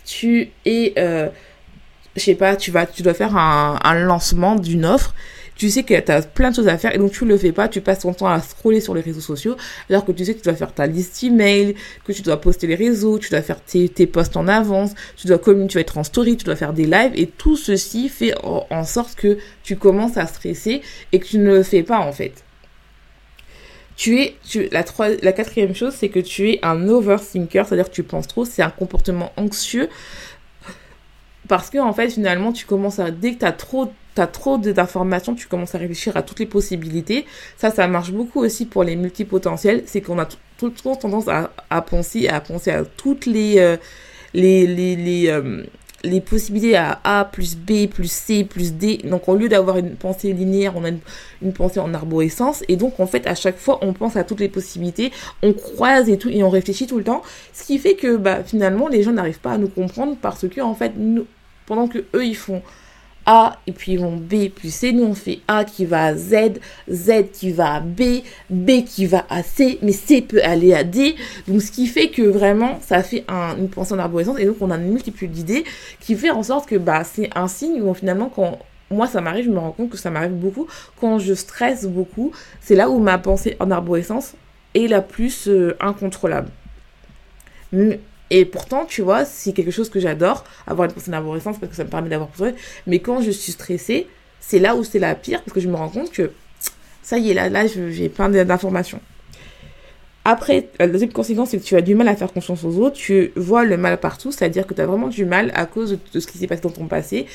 tu 0.04 0.50
es, 0.64 0.94
euh, 0.98 1.28
je 2.16 2.22
sais 2.22 2.34
pas, 2.34 2.56
tu 2.56 2.72
vas, 2.72 2.86
tu 2.86 3.04
dois 3.04 3.14
faire 3.14 3.36
un 3.36 3.94
lancement 3.94 4.56
d'une 4.56 4.84
offre 4.84 5.14
tu 5.56 5.70
sais 5.70 5.82
que 5.82 5.98
tu 5.98 6.12
as 6.12 6.22
plein 6.22 6.50
de 6.50 6.56
choses 6.56 6.68
à 6.68 6.78
faire 6.78 6.94
et 6.94 6.98
donc 6.98 7.12
tu 7.12 7.24
le 7.24 7.36
fais 7.36 7.52
pas, 7.52 7.68
tu 7.68 7.80
passes 7.80 8.00
ton 8.00 8.12
temps 8.12 8.28
à 8.28 8.40
scroller 8.40 8.80
sur 8.80 8.94
les 8.94 9.00
réseaux 9.00 9.20
sociaux 9.20 9.56
alors 9.88 10.04
que 10.04 10.12
tu 10.12 10.24
sais 10.24 10.34
que 10.34 10.40
tu 10.40 10.44
dois 10.44 10.54
faire 10.54 10.72
ta 10.72 10.86
liste 10.86 11.22
email, 11.22 11.74
que 12.04 12.12
tu 12.12 12.22
dois 12.22 12.40
poster 12.40 12.66
les 12.66 12.74
réseaux, 12.74 13.18
tu 13.18 13.30
dois 13.30 13.42
faire 13.42 13.60
tes, 13.60 13.88
tes 13.88 14.06
posts 14.06 14.36
en 14.36 14.48
avance, 14.48 14.92
tu 15.16 15.26
dois 15.26 15.38
communiquer, 15.38 15.72
tu 15.72 15.78
vas 15.78 15.82
être 15.82 15.98
en 15.98 16.04
story, 16.04 16.36
tu 16.36 16.44
dois 16.44 16.56
faire 16.56 16.72
des 16.72 16.86
lives 16.86 17.12
et 17.14 17.26
tout 17.26 17.56
ceci 17.56 18.08
fait 18.08 18.34
en 18.42 18.84
sorte 18.84 19.14
que 19.14 19.38
tu 19.62 19.76
commences 19.76 20.16
à 20.16 20.26
stresser 20.26 20.82
et 21.12 21.18
que 21.18 21.26
tu 21.26 21.38
ne 21.38 21.46
le 21.46 21.62
fais 21.62 21.82
pas 21.82 22.00
en 22.00 22.12
fait. 22.12 22.44
Tu 23.96 24.20
es, 24.20 24.36
tu, 24.44 24.68
la, 24.72 24.82
trois, 24.82 25.08
la 25.22 25.32
quatrième 25.32 25.74
chose, 25.74 25.94
c'est 25.96 26.08
que 26.08 26.18
tu 26.18 26.50
es 26.50 26.58
un 26.62 26.88
overthinker, 26.88 27.66
c'est-à-dire 27.66 27.88
que 27.88 27.94
tu 27.94 28.02
penses 28.02 28.26
trop, 28.26 28.44
c'est 28.44 28.62
un 28.62 28.70
comportement 28.70 29.32
anxieux 29.36 29.88
parce 31.48 31.70
que 31.70 31.78
en 31.78 31.92
fait 31.92 32.10
finalement 32.10 32.52
tu 32.52 32.66
commences 32.66 32.98
à 32.98 33.10
dès 33.10 33.34
que 33.34 33.40
tu 33.40 33.44
as 33.44 33.52
trop 33.52 33.92
t'as 34.14 34.26
trop 34.26 34.58
d'informations, 34.58 35.34
tu 35.34 35.48
commences 35.48 35.74
à 35.74 35.78
réfléchir 35.78 36.16
à 36.16 36.22
toutes 36.22 36.38
les 36.38 36.46
possibilités. 36.46 37.26
Ça, 37.56 37.70
ça 37.70 37.88
marche 37.88 38.12
beaucoup 38.12 38.40
aussi 38.40 38.64
pour 38.64 38.84
les 38.84 38.96
multipotentiels. 38.96 39.82
C'est 39.86 40.00
qu'on 40.00 40.18
a 40.18 40.26
tout 40.58 40.66
le 40.66 40.72
temps 40.72 40.94
tendance 40.94 41.28
à, 41.28 41.50
à, 41.68 41.82
penser, 41.82 42.28
à 42.28 42.40
penser 42.40 42.70
à 42.70 42.84
toutes 42.84 43.26
les, 43.26 43.58
euh, 43.58 43.76
les, 44.32 44.66
les, 44.66 44.96
les, 44.96 45.28
euh, 45.28 45.64
les, 46.04 46.20
possibilités 46.20 46.76
à 46.76 47.00
A 47.04 47.24
plus 47.24 47.56
B 47.56 47.86
plus 47.88 48.10
C 48.10 48.44
plus 48.44 48.74
D. 48.74 48.98
Donc, 49.04 49.28
au 49.28 49.36
lieu 49.36 49.48
d'avoir 49.48 49.78
une 49.78 49.96
pensée 49.96 50.32
linéaire, 50.32 50.74
on 50.76 50.84
a 50.84 50.88
une, 50.88 51.52
pensée 51.52 51.80
en 51.80 51.92
arborescence. 51.94 52.62
Et 52.68 52.76
donc, 52.76 53.00
en 53.00 53.06
fait, 53.06 53.26
à 53.26 53.34
chaque 53.34 53.58
fois, 53.58 53.78
on 53.82 53.92
pense 53.92 54.16
à 54.16 54.24
toutes 54.24 54.40
les 54.40 54.48
possibilités, 54.48 55.12
on 55.42 55.52
croise 55.52 56.08
et 56.08 56.18
tout, 56.18 56.28
et 56.28 56.42
on 56.42 56.50
réfléchit 56.50 56.86
tout 56.86 56.98
le 56.98 57.04
temps. 57.04 57.22
Ce 57.52 57.64
qui 57.64 57.78
fait 57.78 57.94
que, 57.94 58.16
bah, 58.16 58.42
finalement, 58.44 58.88
les 58.88 59.02
gens 59.02 59.12
n'arrivent 59.12 59.40
pas 59.40 59.52
à 59.52 59.58
nous 59.58 59.68
comprendre 59.68 60.16
parce 60.20 60.48
que, 60.48 60.60
en 60.60 60.74
fait, 60.74 60.92
nous, 60.96 61.26
pendant 61.66 61.88
que 61.88 61.98
eux, 62.14 62.24
ils 62.24 62.36
font 62.36 62.62
a 63.26 63.58
et 63.66 63.72
puis 63.72 63.92
ils 63.92 64.00
B 64.00 64.48
plus 64.48 64.72
C. 64.72 64.92
Nous 64.92 65.04
on 65.04 65.14
fait 65.14 65.40
A 65.48 65.64
qui 65.64 65.84
va 65.84 66.04
à 66.04 66.14
Z, 66.14 66.60
Z 66.90 67.30
qui 67.32 67.52
va 67.52 67.74
à 67.74 67.80
B, 67.80 68.22
B 68.50 68.84
qui 68.84 69.06
va 69.06 69.24
à 69.28 69.42
C, 69.42 69.78
mais 69.82 69.92
C 69.92 70.22
peut 70.22 70.42
aller 70.42 70.74
à 70.74 70.84
D. 70.84 71.16
Donc 71.48 71.62
ce 71.62 71.70
qui 71.70 71.86
fait 71.86 72.08
que 72.08 72.22
vraiment 72.22 72.78
ça 72.80 73.02
fait 73.02 73.24
une 73.28 73.68
pensée 73.68 73.94
en 73.94 73.98
arborescence 73.98 74.38
et 74.38 74.46
donc 74.46 74.56
on 74.60 74.70
a 74.70 74.76
une 74.76 74.92
multitude 74.92 75.30
d'idées 75.30 75.64
qui 76.00 76.14
fait 76.14 76.30
en 76.30 76.42
sorte 76.42 76.68
que 76.68 76.76
bah 76.76 77.04
c'est 77.04 77.30
un 77.34 77.48
signe 77.48 77.82
où 77.82 77.94
finalement 77.94 78.30
quand 78.34 78.58
moi 78.90 79.06
ça 79.06 79.20
m'arrive, 79.20 79.46
je 79.46 79.50
me 79.50 79.58
rends 79.58 79.72
compte 79.72 79.90
que 79.90 79.96
ça 79.96 80.10
m'arrive 80.10 80.32
beaucoup 80.32 80.66
quand 81.00 81.18
je 81.18 81.34
stresse 81.34 81.86
beaucoup, 81.86 82.32
c'est 82.60 82.76
là 82.76 82.90
où 82.90 82.98
ma 82.98 83.18
pensée 83.18 83.56
en 83.60 83.70
arborescence 83.70 84.34
est 84.74 84.88
la 84.88 85.00
plus 85.00 85.48
euh, 85.48 85.76
incontrôlable. 85.80 86.48
Et 88.30 88.44
pourtant, 88.44 88.86
tu 88.86 89.02
vois, 89.02 89.24
c'est 89.24 89.52
quelque 89.52 89.70
chose 89.70 89.90
que 89.90 90.00
j'adore, 90.00 90.44
avoir 90.66 90.88
une 90.88 90.94
pensée 90.94 91.10
d'arborescence 91.10 91.58
parce 91.58 91.70
que 91.70 91.76
ça 91.76 91.84
me 91.84 91.90
permet 91.90 92.08
d'avoir 92.08 92.30
plus 92.30 92.54
Mais 92.86 92.98
quand 92.98 93.20
je 93.20 93.30
suis 93.30 93.52
stressée, 93.52 94.06
c'est 94.40 94.58
là 94.58 94.76
où 94.76 94.84
c'est 94.84 94.98
la 94.98 95.14
pire 95.14 95.42
parce 95.42 95.52
que 95.52 95.60
je 95.60 95.68
me 95.68 95.76
rends 95.76 95.88
compte 95.88 96.10
que 96.10 96.32
Ça 97.02 97.18
y 97.18 97.30
est, 97.30 97.34
là, 97.34 97.48
là 97.50 97.66
j'ai 97.66 98.08
plein 98.08 98.30
d'informations. 98.30 99.00
Après, 100.24 100.70
la 100.78 100.88
deuxième 100.88 101.12
conséquence, 101.12 101.50
c'est 101.50 101.58
que 101.58 101.64
tu 101.64 101.76
as 101.76 101.82
du 101.82 101.94
mal 101.94 102.08
à 102.08 102.16
faire 102.16 102.32
confiance 102.32 102.64
aux 102.64 102.78
autres, 102.78 102.96
tu 102.96 103.30
vois 103.36 103.64
le 103.64 103.76
mal 103.76 104.00
partout, 104.00 104.32
c'est-à-dire 104.32 104.66
que 104.66 104.72
tu 104.72 104.80
as 104.80 104.86
vraiment 104.86 105.08
du 105.08 105.26
mal 105.26 105.52
à 105.54 105.66
cause 105.66 105.98
de 106.14 106.20
ce 106.20 106.26
qui 106.26 106.38
s'est 106.38 106.46
passé 106.46 106.62
dans 106.62 106.70
ton 106.70 106.86
passé. 106.86 107.26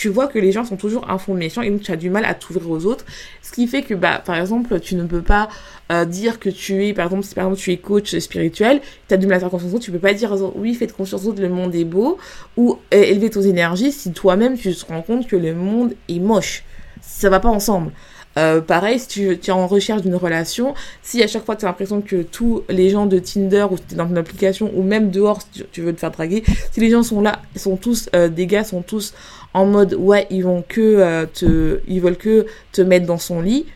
Tu 0.00 0.08
vois 0.08 0.28
que 0.28 0.38
les 0.38 0.50
gens 0.50 0.64
sont 0.64 0.78
toujours 0.78 1.10
un 1.10 1.18
fond 1.18 1.34
méchant 1.34 1.60
et 1.60 1.68
donc 1.68 1.82
tu 1.82 1.92
as 1.92 1.96
du 1.96 2.08
mal 2.08 2.24
à 2.24 2.32
t'ouvrir 2.32 2.70
aux 2.70 2.86
autres. 2.86 3.04
Ce 3.42 3.52
qui 3.52 3.66
fait 3.66 3.82
que, 3.82 3.92
bah, 3.92 4.22
par 4.24 4.36
exemple, 4.36 4.80
tu 4.80 4.94
ne 4.94 5.04
peux 5.04 5.20
pas 5.20 5.50
euh, 5.92 6.06
dire 6.06 6.40
que 6.40 6.48
tu 6.48 6.86
es, 6.86 6.94
par 6.94 7.04
exemple, 7.04 7.22
si 7.22 7.34
par 7.34 7.44
exemple 7.44 7.60
tu 7.60 7.70
es 7.70 7.76
coach 7.76 8.16
spirituel, 8.16 8.80
tu 9.08 9.12
as 9.14 9.18
du 9.18 9.26
mal 9.26 9.36
à 9.36 9.40
faire 9.40 9.50
confiance 9.50 9.72
aux 9.72 9.74
autres, 9.74 9.84
tu 9.84 9.90
peux 9.90 9.98
pas 9.98 10.14
dire 10.14 10.34
oui, 10.54 10.72
faites 10.72 10.94
confiance 10.94 11.26
aux 11.26 11.28
autres, 11.28 11.42
le 11.42 11.50
monde 11.50 11.74
est 11.74 11.84
beau, 11.84 12.16
ou 12.56 12.78
euh, 12.94 13.02
élever 13.02 13.28
tes 13.28 13.46
énergies 13.46 13.92
si 13.92 14.10
toi-même 14.12 14.56
tu 14.56 14.74
te 14.74 14.86
rends 14.86 15.02
compte 15.02 15.26
que 15.26 15.36
le 15.36 15.52
monde 15.52 15.92
est 16.08 16.18
moche. 16.18 16.64
Ça 17.02 17.28
va 17.28 17.38
pas 17.38 17.50
ensemble. 17.50 17.92
Euh, 18.38 18.60
pareil, 18.60 19.00
si 19.00 19.08
tu, 19.08 19.32
es 19.32 19.50
en 19.50 19.66
recherche 19.66 20.02
d'une 20.02 20.14
relation, 20.14 20.74
si 21.02 21.20
à 21.22 21.26
chaque 21.26 21.44
fois 21.44 21.56
tu 21.56 21.64
as 21.64 21.68
l'impression 21.68 22.00
que 22.00 22.22
tous 22.22 22.62
les 22.68 22.88
gens 22.88 23.06
de 23.06 23.18
Tinder 23.18 23.66
ou 23.70 23.76
tu 23.76 23.96
dans 23.96 24.08
une 24.08 24.18
application 24.18 24.70
ou 24.74 24.82
même 24.82 25.10
dehors 25.10 25.40
si 25.42 25.64
tu, 25.72 25.82
veux 25.82 25.92
te 25.92 25.98
faire 25.98 26.12
draguer, 26.12 26.44
si 26.70 26.80
les 26.80 26.90
gens 26.90 27.02
sont 27.02 27.20
là, 27.20 27.40
sont 27.56 27.76
tous 27.76 28.08
euh, 28.14 28.28
des 28.28 28.46
gars 28.46 28.62
sont 28.62 28.82
tous 28.82 29.14
en 29.54 29.66
mode 29.66 29.94
ouais, 29.94 30.26
ils 30.30 30.42
vont 30.42 30.62
que 30.66 30.80
euh, 30.80 31.26
te 31.26 31.80
ils 31.88 32.00
veulent 32.00 32.16
que 32.16 32.46
te 32.72 32.82
mettre 32.82 33.06
dans 33.06 33.18
son 33.18 33.40
lit, 33.40 33.66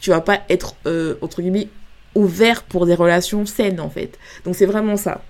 tu 0.00 0.10
vas 0.10 0.20
pas 0.20 0.40
être 0.48 0.74
entre 1.20 1.40
guillemets 1.40 1.68
ouvert 2.14 2.62
pour 2.62 2.86
des 2.86 2.94
relations 2.94 3.46
saines 3.46 3.80
en 3.80 3.90
fait. 3.90 4.18
Donc 4.44 4.54
c'est 4.56 4.66
vraiment 4.66 4.96
ça. 4.96 5.22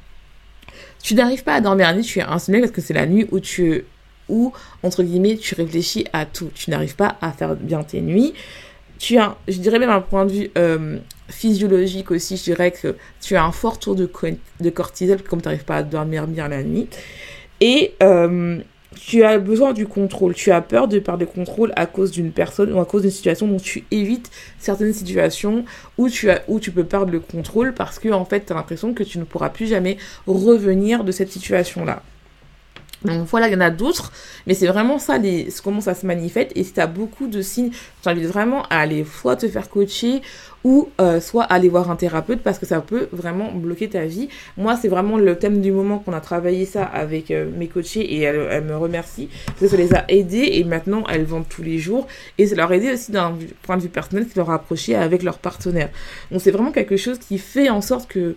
Tu 1.03 1.15
n'arrives 1.15 1.45
pas 1.45 1.55
à 1.55 1.61
dormir 1.61 1.87
la 1.87 1.95
nuit, 1.95 2.03
tu 2.03 2.19
es 2.19 2.23
insomniaque 2.23 2.63
parce 2.63 2.73
que 2.73 2.81
c'est 2.81 2.95
la 2.95 3.07
nuit 3.07 3.27
où 3.31 3.39
tu 3.41 3.85
où, 4.29 4.53
entre 4.83 5.03
guillemets, 5.03 5.37
tu 5.37 5.55
réfléchis 5.55 6.07
à 6.13 6.27
tout. 6.27 6.51
Tu 6.55 6.71
n'arrives 6.71 6.97
pas 6.97 7.17
à 7.21 7.33
faire 7.33 7.57
bien 7.57 7.83
tes 7.83 8.01
nuits. 8.01 8.35
Tu 8.99 9.17
as, 9.17 9.37
je 9.47 9.59
dirais 9.59 9.79
même 9.79 9.91
un 9.91 10.01
point 10.01 10.27
de 10.27 10.33
vue 10.33 10.51
euh, 10.59 10.99
physiologique 11.29 12.11
aussi, 12.11 12.37
je 12.37 12.43
dirais 12.43 12.73
que 12.73 12.97
tu 13.21 13.37
as 13.37 13.45
un 13.45 13.53
fort 13.53 13.79
taux 13.79 13.95
de, 13.95 14.11
de 14.61 14.71
cortisol 14.71 15.23
comme 15.23 15.41
tu 15.41 15.47
n'arrives 15.47 15.65
pas 15.65 15.77
à 15.77 15.83
dormir 15.83 16.27
bien 16.27 16.49
la 16.49 16.63
nuit. 16.63 16.89
Et 17.61 17.95
euh, 18.03 18.59
tu 19.09 19.25
as 19.25 19.39
besoin 19.39 19.73
du 19.73 19.87
contrôle. 19.87 20.35
Tu 20.35 20.51
as 20.51 20.61
peur 20.61 20.87
de 20.87 20.99
perdre 20.99 21.21
le 21.21 21.27
contrôle 21.27 21.73
à 21.77 21.87
cause 21.87 22.11
d'une 22.11 22.31
personne 22.31 22.71
ou 22.75 22.79
à 22.79 22.85
cause 22.85 23.03
d'une 23.03 23.11
situation 23.11 23.49
dont 23.49 23.57
tu 23.57 23.85
évites 23.91 24.31
certaines 24.59 24.93
situations 24.93 25.65
où 25.97 26.11
tu, 26.11 26.29
as, 26.29 26.43
où 26.47 26.61
tu 26.61 26.71
peux 26.71 26.85
perdre 26.85 27.11
le 27.11 27.21
contrôle 27.21 27.73
parce 27.73 27.99
que 27.99 28.11
en 28.11 28.27
fait 28.27 28.45
tu 28.45 28.53
as 28.53 28.57
l'impression 28.57 28.93
que 28.93 29.03
tu 29.03 29.19
ne 29.19 29.25
pourras 29.25 29.49
plus 29.49 29.67
jamais 29.67 29.97
revenir 30.27 31.05
de 31.05 31.13
cette 31.13 31.31
situation-là. 31.31 32.03
Donc 33.05 33.27
voilà, 33.29 33.49
il 33.49 33.53
y 33.53 33.57
en 33.57 33.61
a 33.61 33.71
d'autres, 33.71 34.13
mais 34.47 34.55
c'est 34.55 34.67
vraiment 34.67 34.99
ça 34.99 35.19
les, 35.19 35.49
comment 35.63 35.81
ça 35.81 35.95
se 35.95 36.05
manifeste. 36.05 36.51
Et 36.57 36.65
si 36.65 36.73
tu 36.73 36.81
as 36.81 36.87
beaucoup 36.87 37.29
de 37.29 37.43
signes, 37.43 37.71
je 37.73 38.03
t'invite 38.03 38.27
vraiment 38.27 38.65
à 38.65 38.79
aller 38.79 39.05
soit 39.05 39.37
te 39.37 39.49
faire 39.49 39.69
coacher 39.69 40.21
ou 40.65 40.89
euh, 41.01 41.21
soit 41.21 41.45
aller 41.45 41.69
voir 41.69 41.91
un 41.91 41.97
thérapeute 41.97 42.41
parce 42.41 42.59
que 42.59 42.67
ça 42.67 42.81
peut 42.81 43.09
vraiment 43.13 43.53
bloquer 43.53 43.89
ta 43.89 44.05
vie. 44.05 44.29
Moi, 44.57 44.77
c'est 44.77 44.89
vraiment 44.89 45.17
le 45.17 45.39
thème 45.39 45.61
du 45.61 45.71
moment 45.71 46.01
qu'on 46.01 46.13
a 46.13 46.21
travaillé 46.21 46.65
ça 46.65 46.85
avec 46.85 47.31
euh, 47.31 47.49
mes 47.57 47.69
coachés 47.69 48.01
et 48.01 48.23
elles, 48.23 48.65
me 48.65 48.77
remercient 48.77 49.29
parce 49.47 49.61
que 49.61 49.69
ça 49.69 49.77
les 49.77 49.95
a 49.95 50.05
aidés 50.09 50.51
et 50.55 50.65
maintenant 50.65 51.05
elles 51.09 51.25
vendent 51.25 51.49
tous 51.49 51.63
les 51.63 51.79
jours 51.79 52.09
et 52.39 52.47
ça 52.47 52.57
leur 52.57 52.73
a 52.73 52.77
aidé 52.77 52.93
aussi 52.93 53.13
d'un 53.13 53.37
point 53.63 53.77
de 53.77 53.83
vue 53.83 53.89
personnel 53.89 54.27
qui 54.27 54.37
leur 54.37 54.51
a 54.51 54.55
approché 54.55 54.97
avec 54.97 55.23
leur 55.23 55.39
partenaire. 55.39 55.91
Donc 56.33 56.41
c'est 56.41 56.51
vraiment 56.51 56.73
quelque 56.73 56.97
chose 56.97 57.19
qui 57.19 57.39
fait 57.39 57.71
en 57.71 57.81
sorte 57.81 58.09
que 58.09 58.35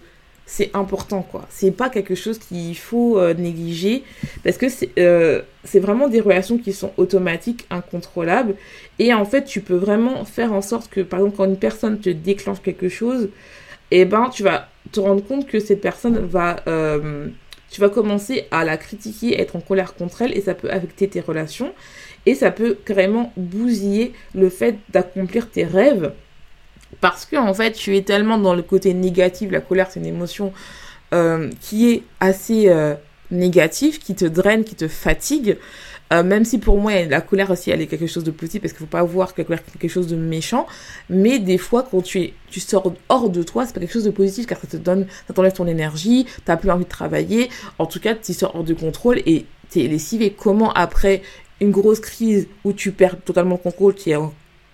c'est 0.52 0.70
important 0.74 1.22
quoi. 1.22 1.46
C'est 1.50 1.72
pas 1.72 1.90
quelque 1.90 2.14
chose 2.14 2.38
qu'il 2.38 2.78
faut 2.78 3.18
euh, 3.18 3.34
négliger 3.34 4.04
parce 4.44 4.58
que 4.58 4.66
euh, 5.00 5.44
c'est 5.64 5.80
vraiment 5.80 6.10
des 6.10 6.20
relations 6.20 6.58
qui 6.58 6.74
sont 6.74 6.92
automatiques, 6.98 7.66
incontrôlables 7.70 8.56
et 9.00 9.14
en 9.14 9.24
fait 9.24 9.46
tu 9.46 9.62
peux 9.62 9.78
vraiment 9.78 10.26
faire 10.26 10.52
en 10.52 10.62
sorte 10.62 10.90
que 10.90 11.00
par 11.00 11.22
exemple 11.22 11.38
quand 11.38 11.46
une 11.46 11.58
personne 11.58 12.02
te 12.02 12.10
déclenche 12.10 12.62
quelque 12.62 12.90
chose, 12.90 13.30
eh 13.92 14.04
ben 14.04 14.30
tu 14.30 14.44
vas 14.44 14.68
te 14.92 15.00
rendre 15.00 15.24
compte 15.24 15.48
que 15.48 15.62
cette 15.62 15.80
personne 15.80 16.18
va 16.20 16.58
euh, 16.68 17.30
tu 17.70 17.80
vas 17.80 17.88
commencer 17.88 18.44
à 18.52 18.66
la 18.66 18.76
critiquer, 18.76 19.40
être 19.40 19.56
en 19.56 19.62
colère 19.62 19.94
contre 19.94 20.22
elle 20.24 20.38
et 20.38 20.42
ça 20.42 20.54
peut 20.54 20.70
affecter 20.70 21.08
tes 21.08 21.22
relations 21.22 21.74
et 22.26 22.36
ça 22.36 22.52
peut 22.52 22.78
carrément 22.86 23.32
bousiller 23.38 24.12
le 24.36 24.50
fait 24.50 24.76
d'accomplir 24.90 25.50
tes 25.50 25.64
rêves 25.64 26.12
parce 27.00 27.26
que 27.26 27.36
en 27.36 27.54
fait 27.54 27.72
tu 27.74 27.96
es 27.96 28.02
tellement 28.02 28.38
dans 28.38 28.56
le 28.56 28.62
côté 28.62 28.94
négatif, 28.94 29.52
la 29.52 29.62
colère 29.62 29.88
c'est 29.90 30.00
une 30.00 30.06
émotion 30.06 30.54
euh, 31.14 31.50
qui 31.60 31.92
est 31.92 32.04
assez 32.20 32.70
euh, 32.70 32.96
négative, 33.32 34.00
qui 34.00 34.16
te 34.16 34.26
draine, 34.26 34.64
qui 34.64 34.76
te 34.76 34.88
fatigue. 34.88 35.58
Euh, 36.14 36.24
même 36.24 36.44
si 36.44 36.58
pour 36.58 36.78
moi 36.78 37.06
la 37.06 37.22
colère 37.22 37.52
aussi 37.52 37.72
elle 37.72 37.80
est 37.80 37.88
quelque 37.88 38.08
chose 38.08 38.26
de 38.26 38.32
petit 38.32 38.60
parce 38.60 38.74
qu'il 38.74 38.82
faut 38.82 38.86
pas 38.86 39.04
voir 39.04 39.34
que 39.34 39.42
la 39.42 39.46
colère 39.46 39.64
est 39.66 39.80
quelque 39.80 39.90
chose 39.90 40.08
de 40.08 40.18
méchant, 40.18 40.68
mais 41.10 41.40
des 41.40 41.58
fois 41.58 41.88
quand 41.90 42.02
tu 42.02 42.20
es 42.20 42.34
tu 42.50 42.60
sors 42.60 42.94
hors 43.08 43.30
de 43.30 43.44
toi 43.44 43.66
c'est 43.66 43.74
pas 43.74 43.80
quelque 43.80 43.94
chose 43.94 44.04
de 44.04 44.12
positif 44.12 44.46
car 44.46 44.60
ça 44.60 44.68
te 44.68 44.76
donne 44.76 45.08
ça 45.26 45.34
t'enlève 45.34 45.54
ton 45.54 45.68
énergie, 45.68 46.26
t'as 46.44 46.58
plus 46.58 46.70
envie 46.70 46.84
de 46.84 46.90
travailler, 46.90 47.50
en 47.80 47.86
tout 47.86 48.02
cas 48.02 48.14
tu 48.14 48.34
sors 48.34 48.54
hors 48.54 48.66
de 48.66 48.74
contrôle 48.74 49.20
et 49.26 49.46
t'es 49.70 49.88
lessivé. 49.88 50.36
Comment 50.38 50.74
après 50.74 51.22
une 51.62 51.72
grosse 51.72 52.00
crise 52.00 52.48
où 52.64 52.74
tu 52.74 52.92
perds 52.92 53.22
totalement 53.22 53.56
le 53.56 53.62
contrôle, 53.62 53.94
qui 53.94 54.12
est 54.12 54.18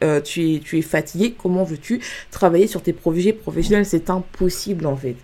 euh, 0.04 0.22
tu, 0.22 0.62
es, 0.74 0.82
fatigué, 0.82 1.34
comment 1.38 1.64
veux-tu 1.64 2.02
travailler 2.32 2.68
sur 2.68 2.82
tes 2.82 2.94
projets 2.94 3.34
professionnels? 3.34 3.86
C'est 3.86 4.10
impossible 4.10 4.86
en 4.86 4.96
fait. 4.96 5.16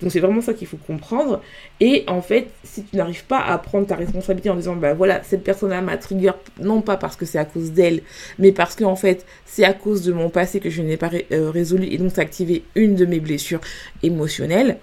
Donc 0.00 0.12
c'est 0.12 0.20
vraiment 0.20 0.40
ça 0.40 0.54
qu'il 0.54 0.66
faut 0.66 0.78
comprendre. 0.78 1.42
Et 1.80 2.04
en 2.06 2.22
fait, 2.22 2.48
si 2.64 2.84
tu 2.84 2.96
n'arrives 2.96 3.24
pas 3.24 3.40
à 3.40 3.58
prendre 3.58 3.86
ta 3.86 3.96
responsabilité 3.96 4.48
en 4.48 4.56
disant, 4.56 4.76
bah 4.76 4.94
voilà, 4.94 5.22
cette 5.22 5.44
personne-là 5.44 5.82
m'a 5.82 5.96
trigger, 5.98 6.32
non 6.58 6.80
pas 6.80 6.96
parce 6.96 7.16
que 7.16 7.26
c'est 7.26 7.38
à 7.38 7.44
cause 7.44 7.72
d'elle, 7.72 8.02
mais 8.38 8.52
parce 8.52 8.74
que 8.74 8.84
en 8.84 8.96
fait, 8.96 9.26
c'est 9.44 9.64
à 9.64 9.74
cause 9.74 10.02
de 10.02 10.12
mon 10.12 10.30
passé 10.30 10.60
que 10.60 10.70
je 10.70 10.80
n'ai 10.82 10.96
pas 10.96 11.10
euh, 11.32 11.50
résolu 11.50 11.86
et 11.90 11.98
donc 11.98 12.12
ça 12.12 12.22
activé 12.22 12.62
une 12.74 12.94
de 12.94 13.04
mes 13.04 13.20
blessures 13.20 13.60
émotionnelles. 14.02 14.78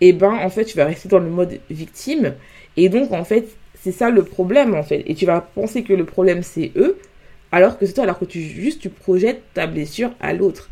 Et 0.00 0.12
ben 0.12 0.32
en 0.32 0.50
fait, 0.50 0.64
tu 0.64 0.76
vas 0.76 0.86
rester 0.86 1.08
dans 1.08 1.20
le 1.20 1.30
mode 1.30 1.60
victime. 1.70 2.34
Et 2.76 2.88
donc 2.88 3.12
en 3.12 3.24
fait, 3.24 3.46
c'est 3.80 3.92
ça 3.92 4.10
le 4.10 4.24
problème 4.24 4.74
en 4.74 4.82
fait. 4.82 5.04
Et 5.06 5.14
tu 5.14 5.26
vas 5.26 5.40
penser 5.40 5.84
que 5.84 5.92
le 5.92 6.04
problème 6.04 6.42
c'est 6.42 6.72
eux, 6.76 6.98
alors 7.54 7.78
que 7.78 7.86
c'est 7.86 7.92
toi, 7.92 8.02
alors 8.02 8.18
que 8.18 8.24
tu 8.24 8.42
juste 8.42 8.80
tu 8.80 8.88
projettes 8.88 9.42
ta 9.54 9.68
blessure 9.68 10.10
à 10.18 10.32
l'autre. 10.32 10.70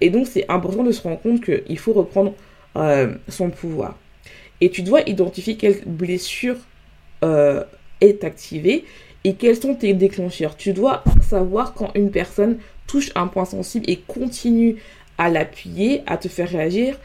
Et 0.00 0.10
donc 0.10 0.28
c'est 0.28 0.48
important 0.48 0.84
de 0.84 0.92
se 0.92 1.02
rendre 1.02 1.20
compte 1.20 1.42
qu'il 1.42 1.76
faut 1.76 1.92
reprendre 1.92 2.34
euh, 2.76 3.14
son 3.28 3.50
pouvoir. 3.50 3.98
Et 4.60 4.70
tu 4.70 4.82
dois 4.82 5.00
identifier 5.08 5.56
quelle 5.56 5.82
blessure 5.84 6.54
euh, 7.24 7.64
est 8.00 8.22
activée 8.22 8.84
et 9.24 9.34
quels 9.34 9.56
sont 9.56 9.74
tes 9.74 9.92
déclencheurs. 9.92 10.56
Tu 10.56 10.72
dois 10.72 11.02
savoir 11.20 11.74
quand 11.74 11.90
une 11.96 12.12
personne 12.12 12.58
touche 12.86 13.10
un 13.16 13.26
point 13.26 13.44
sensible 13.44 13.90
et 13.90 13.96
continue 13.96 14.76
à 15.18 15.30
l'appuyer, 15.30 16.02
à 16.06 16.16
te 16.16 16.28
faire 16.28 16.48
réagir 16.48 16.96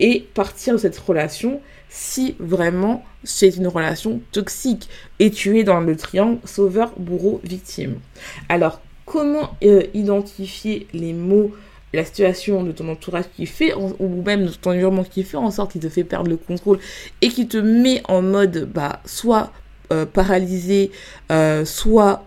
et 0.00 0.26
partir 0.34 0.74
de 0.74 0.78
cette 0.78 0.98
relation 0.98 1.60
si 1.88 2.34
vraiment 2.40 3.04
c'est 3.22 3.50
une 3.50 3.68
relation 3.68 4.20
toxique 4.32 4.88
et 5.20 5.30
tu 5.30 5.58
es 5.58 5.64
dans 5.64 5.80
le 5.80 5.96
triangle 5.96 6.38
sauveur, 6.44 6.92
bourreau, 6.98 7.40
victime. 7.44 8.00
Alors, 8.48 8.80
comment 9.06 9.56
euh, 9.62 9.84
identifier 9.94 10.88
les 10.92 11.12
mots, 11.12 11.54
la 11.92 12.04
situation 12.04 12.64
de 12.64 12.72
ton 12.72 12.88
entourage 12.88 13.26
qui 13.36 13.46
fait, 13.46 13.72
ou 13.74 14.22
même 14.22 14.46
de 14.46 14.50
ton 14.50 14.70
environnement 14.70 15.04
qui 15.04 15.22
fait 15.22 15.36
en 15.36 15.52
sorte 15.52 15.72
qu'il 15.72 15.80
te 15.80 15.88
fait 15.88 16.02
perdre 16.02 16.28
le 16.28 16.36
contrôle 16.36 16.80
et 17.22 17.28
qui 17.28 17.46
te 17.46 17.58
met 17.58 18.02
en 18.08 18.22
mode, 18.22 18.68
bah, 18.72 19.00
soit 19.04 19.52
euh, 19.92 20.04
paralysé, 20.04 20.90
euh, 21.30 21.64
soit 21.64 22.26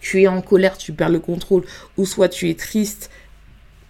tu 0.00 0.22
es 0.22 0.28
en 0.28 0.42
colère, 0.42 0.76
tu 0.76 0.92
perds 0.92 1.08
le 1.08 1.20
contrôle, 1.20 1.64
ou 1.96 2.04
soit 2.04 2.28
tu 2.28 2.50
es 2.50 2.54
triste, 2.54 3.10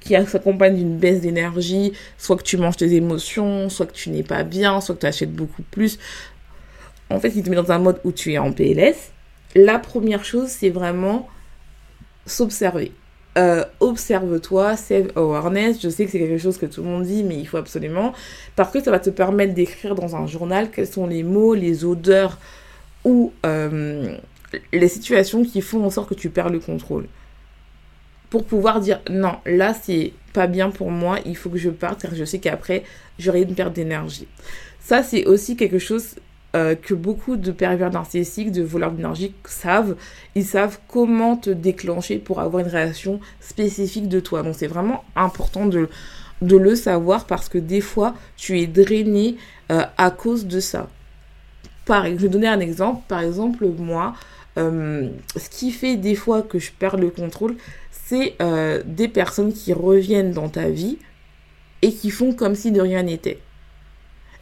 qui 0.09 0.31
s'accompagne 0.31 0.77
d'une 0.77 0.97
baisse 0.97 1.21
d'énergie, 1.21 1.93
soit 2.17 2.37
que 2.37 2.43
tu 2.43 2.57
manges 2.57 2.77
tes 2.77 2.95
émotions, 2.95 3.69
soit 3.69 3.87
que 3.87 3.93
tu 3.93 4.11
n'es 4.11 4.23
pas 4.23 4.43
bien, 4.43 4.81
soit 4.81 4.95
que 4.95 5.01
tu 5.01 5.07
achètes 5.07 5.33
beaucoup 5.33 5.63
plus. 5.63 5.99
En 7.11 7.21
fait, 7.21 7.33
il 7.35 7.43
te 7.43 7.51
met 7.51 7.57
dans 7.57 7.71
un 7.73 7.79
mode 7.79 8.01
où 8.05 8.13
tu 8.13 8.33
es 8.33 8.39
en 8.39 8.53
PLS. 8.53 9.13
La 9.55 9.79
première 9.79 10.25
chose, 10.25 10.49
c'est 10.49 10.71
vraiment 10.71 11.29
s'observer. 12.27 12.93
Euh, 13.39 13.65
observe-toi, 13.81 14.77
save 14.77 15.13
awareness. 15.15 15.81
Je 15.81 15.89
sais 15.89 16.05
que 16.05 16.11
c'est 16.11 16.19
quelque 16.19 16.39
chose 16.39 16.59
que 16.59 16.67
tout 16.67 16.83
le 16.83 16.89
monde 16.89 17.05
dit, 17.05 17.23
mais 17.23 17.37
il 17.37 17.47
faut 17.47 17.57
absolument. 17.57 18.13
Parce 18.57 18.73
que 18.73 18.83
ça 18.83 18.91
va 18.91 18.99
te 18.99 19.11
permettre 19.11 19.55
d'écrire 19.55 19.95
dans 19.95 20.17
un 20.17 20.27
journal 20.27 20.71
quels 20.71 20.87
sont 20.87 21.07
les 21.07 21.23
mots, 21.23 21.55
les 21.55 21.85
odeurs 21.85 22.39
ou 23.05 23.33
euh, 23.47 24.17
les 24.73 24.89
situations 24.89 25.45
qui 25.45 25.61
font 25.61 25.85
en 25.85 25.91
sorte 25.91 26.09
que 26.09 26.15
tu 26.15 26.31
perds 26.31 26.51
le 26.51 26.59
contrôle 26.59 27.07
pour 28.31 28.45
pouvoir 28.45 28.81
dire 28.81 29.01
non, 29.11 29.37
là 29.47 29.75
c'est 29.75 30.13
pas 30.33 30.47
bien 30.47 30.71
pour 30.71 30.91
moi, 30.91 31.19
il 31.25 31.37
faut 31.37 31.51
que 31.51 31.59
je 31.59 31.71
parte 31.71 32.03
car 32.03 32.15
je 32.15 32.25
sais 32.25 32.39
qu'après 32.39 32.85
j'aurai 33.19 33.43
une 33.43 33.55
perte 33.55 33.73
d'énergie. 33.73 34.29
Ça 34.81 35.03
c'est 35.03 35.27
aussi 35.27 35.57
quelque 35.57 35.79
chose 35.79 36.15
euh, 36.57 36.75
que 36.75 36.95
beaucoup 36.95 37.37
de 37.37 37.53
pervers 37.53 37.91
narcissiques, 37.91 38.53
de 38.53 38.63
voleurs 38.63 38.93
d'énergie 38.93 39.35
savent. 39.45 39.97
Ils 40.35 40.47
savent 40.47 40.79
comment 40.89 41.37
te 41.37 41.51
déclencher 41.51 42.17
pour 42.17 42.41
avoir 42.41 42.65
une 42.65 42.71
réaction 42.71 43.21
spécifique 43.39 44.09
de 44.09 44.19
toi. 44.19 44.43
Donc 44.43 44.55
c'est 44.57 44.67
vraiment 44.67 45.05
important 45.15 45.67
de, 45.67 45.89
le 46.41 46.75
savoir 46.75 47.27
parce 47.27 47.51
que 47.51 47.59
des 47.59 47.83
fois 47.83 48.15
tu 48.39 48.61
es 48.61 48.67
drainé 48.67 49.37
euh, 49.71 49.85
à 49.99 50.11
cause 50.11 50.47
de 50.47 50.59
ça. 50.59 50.89
Par, 51.85 52.07
je 52.07 52.15
vais 52.15 52.29
donner 52.29 52.49
un 52.49 52.61
exemple. 52.61 53.03
Par 53.09 53.21
exemple, 53.21 53.67
moi, 53.79 54.15
euh, 54.57 55.11
ce 55.37 55.51
qui 55.51 55.71
fait 55.71 55.97
des 55.97 56.15
fois 56.15 56.41
que 56.41 56.59
je 56.59 56.73
perds 56.73 56.97
le 56.97 57.11
contrôle, 57.11 57.57
c'est 58.09 58.37
euh, 58.41 58.83
des 58.87 59.09
personnes 59.09 59.53
qui 59.53 59.75
reviennent 59.75 60.33
dans 60.33 60.49
ta 60.49 60.71
vie 60.71 60.97
et 61.83 61.93
qui 61.93 62.11
font 62.11 62.33
comme 62.33 62.55
si 62.55 62.73
de 62.73 62.81
rien 62.81 63.03
n'était. 63.03 63.39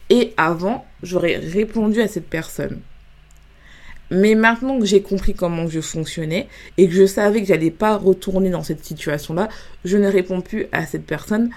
Et 0.09 0.33
avant, 0.37 0.85
j'aurais 1.03 1.35
répondu 1.35 1.99
à 1.99 2.07
cette 2.07 2.29
personne. 2.29 2.79
Mais 4.09 4.35
maintenant 4.35 4.79
que 4.79 4.85
j'ai 4.85 5.01
compris 5.01 5.33
comment 5.33 5.67
je 5.67 5.81
fonctionnais 5.81 6.47
et 6.77 6.87
que 6.87 6.93
je 6.93 7.05
savais 7.05 7.41
que 7.41 7.47
j'allais 7.47 7.71
pas 7.71 7.97
retourner 7.97 8.49
dans 8.49 8.63
cette 8.63 8.85
situation-là, 8.85 9.49
je 9.83 9.97
ne 9.97 10.07
réponds 10.07 10.39
plus 10.39 10.67
à 10.71 10.85
cette 10.85 11.05
personne, 11.05 11.49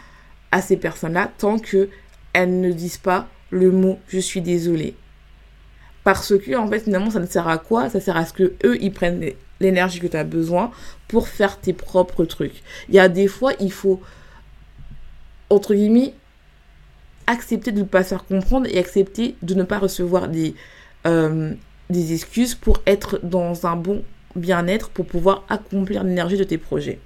à 0.51 0.63
ces 0.63 0.77
personnes-là, 0.77 1.31
tant 1.39 1.61
que 1.61 1.89
elles 2.33 2.61
ne 2.61 2.73
disent 2.73 2.99
pas 2.99 3.29
le 3.51 3.71
mot 3.71 4.01
je 4.09 4.19
suis 4.19 4.41
désolée. 4.41 4.97
Parce 6.13 6.37
que, 6.37 6.57
en 6.57 6.67
fait, 6.67 6.81
finalement, 6.81 7.13
ça 7.13 7.21
ne 7.21 7.27
sert 7.27 7.47
à 7.47 7.59
quoi? 7.59 7.89
Ça 7.89 8.01
sert 8.01 8.17
à 8.17 8.27
ce 8.27 8.33
que 8.33 8.55
eux, 8.65 8.77
ils 8.81 8.93
prennent 8.93 9.31
l'énergie 9.61 10.01
que 10.01 10.09
tu 10.09 10.17
as 10.17 10.25
besoin 10.25 10.73
pour 11.07 11.29
faire 11.29 11.61
tes 11.61 11.73
propres 11.73 12.25
trucs. 12.25 12.65
Il 12.89 12.97
y 12.97 12.99
a 12.99 13.09
des 13.09 13.29
fois, 13.29 13.53
il 13.61 13.71
faut, 13.71 14.01
entre 15.51 15.73
guillemets, 15.73 16.13
accepter 17.29 17.71
de 17.71 17.79
ne 17.79 17.85
pas 17.85 18.03
se 18.03 18.09
faire 18.09 18.25
comprendre 18.25 18.67
et 18.69 18.77
accepter 18.81 19.37
de 19.43 19.55
ne 19.55 19.63
pas 19.63 19.79
recevoir 19.79 20.27
des, 20.27 20.57
euh, 21.07 21.55
des 21.91 22.13
excuses 22.13 22.57
pour 22.57 22.83
être 22.87 23.21
dans 23.23 23.65
un 23.65 23.77
bon 23.77 24.03
bien-être, 24.35 24.91
pour 24.91 25.07
pouvoir 25.07 25.45
accomplir 25.49 26.03
l'énergie 26.03 26.37
de 26.37 26.43
tes 26.43 26.59
projets. 26.59 26.99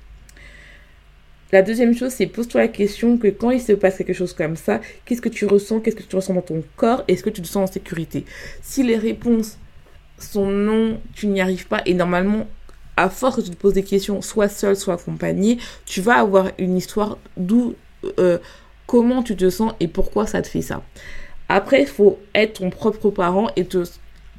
La 1.52 1.62
deuxième 1.62 1.94
chose, 1.96 2.12
c'est 2.12 2.26
pose-toi 2.26 2.62
la 2.62 2.68
question 2.68 3.16
que 3.16 3.28
quand 3.28 3.50
il 3.50 3.60
se 3.60 3.72
passe 3.72 3.98
quelque 3.98 4.12
chose 4.12 4.32
comme 4.32 4.56
ça, 4.56 4.80
qu'est-ce 5.04 5.20
que 5.20 5.28
tu 5.28 5.46
ressens, 5.46 5.80
qu'est-ce 5.80 5.96
que 5.96 6.02
tu 6.02 6.16
ressens 6.16 6.34
dans 6.34 6.42
ton 6.42 6.64
corps, 6.76 7.04
est-ce 7.06 7.22
que 7.22 7.30
tu 7.30 7.42
te 7.42 7.46
sens 7.46 7.70
en 7.70 7.72
sécurité? 7.72 8.24
Si 8.62 8.82
les 8.82 8.96
réponses 8.96 9.58
sont 10.18 10.46
non, 10.46 11.00
tu 11.14 11.26
n'y 11.26 11.40
arrives 11.40 11.68
pas, 11.68 11.82
et 11.86 11.94
normalement, 11.94 12.46
à 12.96 13.08
force 13.08 13.36
que 13.36 13.40
tu 13.42 13.50
te 13.50 13.56
poses 13.56 13.74
des 13.74 13.82
questions, 13.82 14.22
soit 14.22 14.48
seul, 14.48 14.76
soit 14.76 14.94
accompagné, 14.94 15.58
tu 15.84 16.00
vas 16.00 16.14
avoir 16.16 16.50
une 16.58 16.76
histoire 16.76 17.18
d'où, 17.36 17.74
euh, 18.18 18.38
comment 18.86 19.22
tu 19.22 19.36
te 19.36 19.48
sens 19.50 19.72
et 19.80 19.88
pourquoi 19.88 20.26
ça 20.26 20.42
te 20.42 20.48
fait 20.48 20.62
ça. 20.62 20.82
Après, 21.48 21.82
il 21.82 21.88
faut 21.88 22.18
être 22.34 22.60
ton 22.60 22.70
propre 22.70 23.10
parent 23.10 23.48
et 23.56 23.64
te 23.64 23.84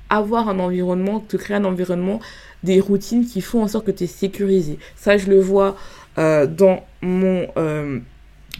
avoir 0.10 0.50
un 0.50 0.60
environnement, 0.60 1.20
te 1.20 1.38
créer 1.38 1.58
un 1.58 1.65
environnement, 1.65 2.20
des 2.63 2.80
routines 2.80 3.26
qui 3.26 3.41
font 3.41 3.63
en 3.63 3.68
sorte 3.68 3.86
que 3.86 3.91
tu 3.91 4.04
es 4.06 4.08
sécurisé. 4.08 4.80
Ça, 4.96 5.18
je 5.18 5.28
le 5.28 5.39
vois 5.39 5.76
dans 6.17 6.84
mon 7.01 7.47
euh, 7.58 7.99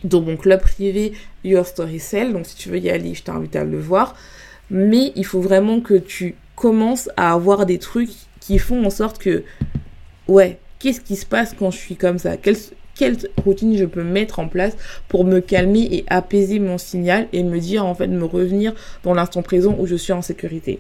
dans 0.04 0.22
mon 0.22 0.38
club 0.38 0.62
privé 0.62 1.14
Your 1.44 1.66
Story 1.66 2.00
Cell. 2.00 2.34
Donc 2.34 2.46
si 2.46 2.56
tu 2.56 2.70
veux 2.70 2.80
y 2.80 2.90
aller, 2.90 3.14
je 3.14 3.24
t'invite 3.24 3.56
à 3.56 3.64
le 3.64 3.80
voir. 3.80 4.16
Mais 4.70 5.12
il 5.16 5.26
faut 5.26 5.42
vraiment 5.42 5.80
que 5.80 5.94
tu 5.94 6.36
commences 6.56 7.10
à 7.18 7.34
avoir 7.34 7.66
des 7.66 7.80
trucs 7.80 8.12
qui 8.40 8.58
font 8.60 8.84
en 8.86 8.90
sorte 8.90 9.18
que 9.20 9.44
ouais, 10.28 10.58
qu'est-ce 10.80 11.02
qui 11.02 11.16
se 11.16 11.26
passe 11.26 11.54
quand 11.58 11.72
je 11.72 11.78
suis 11.78 11.96
comme 11.96 12.18
ça? 12.18 12.38
Quelle, 12.38 12.58
quelle 12.96 13.18
routine 13.44 13.78
je 13.78 13.86
peux 13.86 14.04
mettre 14.04 14.40
en 14.40 14.48
place 14.48 14.76
pour 15.08 15.26
me 15.26 15.40
calmer 15.40 15.88
et 15.92 16.06
apaiser 16.08 16.60
mon 16.60 16.78
signal 16.78 17.28
et 17.34 17.44
me 17.44 17.60
dire 17.60 17.86
en 17.86 17.96
fait 17.96 18.08
me 18.08 18.26
revenir 18.26 18.74
dans 19.04 19.14
l'instant 19.14 19.42
présent 19.42 19.76
où 19.78 19.86
je 19.86 19.96
suis 19.96 20.14
en 20.14 20.22
sécurité? 20.22 20.80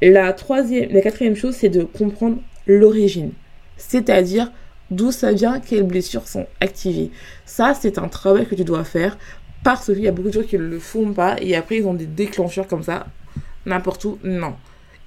La 0.00 0.32
troisième, 0.32 0.90
la 0.92 1.00
quatrième 1.00 1.36
chose, 1.36 1.54
c'est 1.54 1.68
de 1.68 1.84
comprendre 1.84 2.38
l'origine. 2.66 3.32
C'est-à-dire 3.76 4.50
d'où 4.92 5.12
ça 5.12 5.32
vient, 5.32 5.60
quelles 5.60 5.82
blessures 5.82 6.28
sont 6.28 6.46
activées. 6.60 7.10
Ça, 7.44 7.74
c'est 7.74 7.98
un 7.98 8.08
travail 8.08 8.46
que 8.46 8.54
tu 8.54 8.64
dois 8.64 8.84
faire 8.84 9.18
parce 9.64 9.86
qu'il 9.86 10.00
y 10.00 10.08
a 10.08 10.12
beaucoup 10.12 10.28
de 10.28 10.34
gens 10.34 10.42
qui 10.42 10.56
ne 10.56 10.62
le 10.62 10.78
font 10.78 11.12
pas 11.12 11.36
et 11.40 11.54
après 11.54 11.78
ils 11.78 11.86
ont 11.86 11.94
des 11.94 12.06
déclencheurs 12.06 12.66
comme 12.66 12.82
ça, 12.82 13.06
n'importe 13.66 14.04
où. 14.04 14.18
Non. 14.24 14.54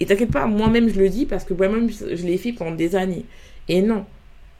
Et 0.00 0.06
t'inquiète 0.06 0.30
pas, 0.30 0.46
moi-même 0.46 0.88
je 0.88 0.98
le 0.98 1.08
dis 1.08 1.26
parce 1.26 1.44
que 1.44 1.54
moi-même 1.54 1.90
je 1.90 2.26
l'ai 2.26 2.38
fait 2.38 2.52
pendant 2.52 2.74
des 2.74 2.96
années. 2.96 3.24
Et 3.68 3.82
non. 3.82 4.04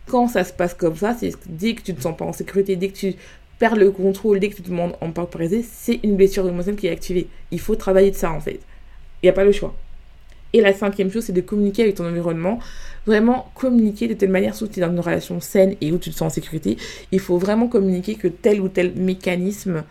Quand 0.07 0.29
ça 0.29 0.45
se 0.45 0.53
passe 0.53 0.75
comme 0.75 0.97
ça, 0.97 1.17
c'est 1.19 1.33
dès 1.47 1.75
que 1.75 1.83
tu 1.83 1.95
te 1.95 2.01
sens 2.01 2.17
pas 2.17 2.25
en 2.25 2.33
sécurité, 2.33 2.77
dès 2.77 2.89
que 2.89 2.97
tu 2.97 3.15
perds 3.59 3.77
le 3.77 3.91
contrôle, 3.91 4.39
dès 4.39 4.51
que 4.51 4.57
tu 4.57 4.63
te 4.63 4.69
demandes 4.69 4.95
en 5.01 5.11
parler, 5.11 5.65
c'est 5.69 6.01
une 6.05 6.17
blessure 6.17 6.47
émotionnelle 6.47 6.79
qui 6.79 6.87
est 6.87 6.91
activée. 6.91 7.29
Il 7.51 7.61
faut 7.61 7.75
travailler 7.75 8.11
de 8.11 8.17
ça 8.17 8.31
en 8.31 8.41
fait. 8.41 8.61
Il 9.23 9.27
n'y 9.27 9.31
a 9.31 9.33
pas 9.33 9.45
le 9.45 9.53
choix. 9.53 9.75
Et 10.53 10.61
la 10.61 10.73
cinquième 10.73 11.11
chose, 11.11 11.25
c'est 11.25 11.33
de 11.33 11.41
communiquer 11.41 11.83
avec 11.83 11.97
ton 11.97 12.07
environnement. 12.07 12.59
Vraiment 13.07 13.51
communiquer 13.55 14.09
de 14.09 14.15
telle 14.15 14.31
manière, 14.31 14.55
surtout 14.55 14.75
tu 14.75 14.81
es 14.81 14.83
dans 14.87 14.93
une 14.93 15.01
relation 15.01 15.41
saine 15.41 15.77
et 15.81 15.93
où 15.93 15.99
tu 15.99 16.11
te 16.11 16.17
sens 16.17 16.33
en 16.33 16.35
sécurité. 16.35 16.77
Il 17.13 17.21
faut 17.21 17.39
vraiment 17.39 17.69
communiquer 17.69 18.15
que 18.15 18.29
tel 18.29 18.61
ou 18.61 18.69
tel 18.69 18.95
mécanisme 18.95 19.85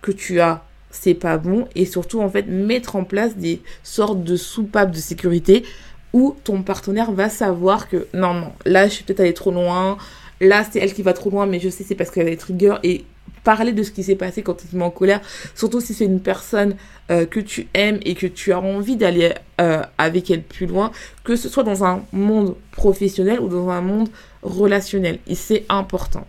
que 0.00 0.12
tu 0.12 0.40
as, 0.40 0.64
c'est 0.90 1.14
pas 1.14 1.38
bon. 1.38 1.66
Et 1.74 1.86
surtout, 1.86 2.20
en 2.20 2.28
fait, 2.28 2.46
mettre 2.46 2.96
en 2.96 3.04
place 3.04 3.36
des 3.36 3.60
sortes 3.82 4.22
de 4.22 4.36
soupapes 4.36 4.90
de 4.90 4.98
sécurité 4.98 5.64
où 6.12 6.36
ton 6.44 6.62
partenaire 6.62 7.12
va 7.12 7.28
savoir 7.28 7.88
que 7.88 8.06
non, 8.14 8.34
non, 8.34 8.52
là, 8.66 8.86
je 8.86 8.94
suis 8.94 9.04
peut-être 9.04 9.20
allée 9.20 9.34
trop 9.34 9.50
loin. 9.50 9.96
Là, 10.40 10.64
c'est 10.70 10.78
elle 10.78 10.92
qui 10.92 11.02
va 11.02 11.12
trop 11.12 11.30
loin, 11.30 11.46
mais 11.46 11.60
je 11.60 11.68
sais 11.68 11.84
c'est 11.84 11.94
parce 11.94 12.10
qu'elle 12.10 12.26
a 12.26 12.30
des 12.30 12.36
triggers. 12.36 12.76
Et 12.82 13.04
parler 13.44 13.72
de 13.72 13.82
ce 13.82 13.90
qui 13.90 14.02
s'est 14.02 14.16
passé 14.16 14.42
quand 14.42 14.54
tu 14.54 14.66
te 14.66 14.76
mets 14.76 14.84
en 14.84 14.90
colère, 14.90 15.20
surtout 15.54 15.80
si 15.80 15.94
c'est 15.94 16.04
une 16.04 16.20
personne 16.20 16.76
euh, 17.10 17.26
que 17.26 17.40
tu 17.40 17.68
aimes 17.74 17.98
et 18.04 18.14
que 18.14 18.26
tu 18.26 18.52
as 18.52 18.60
envie 18.60 18.96
d'aller 18.96 19.32
euh, 19.60 19.82
avec 19.98 20.30
elle 20.30 20.42
plus 20.42 20.66
loin, 20.66 20.90
que 21.24 21.36
ce 21.36 21.48
soit 21.48 21.64
dans 21.64 21.84
un 21.84 22.04
monde 22.12 22.54
professionnel 22.72 23.40
ou 23.40 23.48
dans 23.48 23.68
un 23.70 23.80
monde 23.80 24.08
relationnel. 24.42 25.18
Et 25.26 25.34
c'est 25.34 25.64
important. 25.68 26.26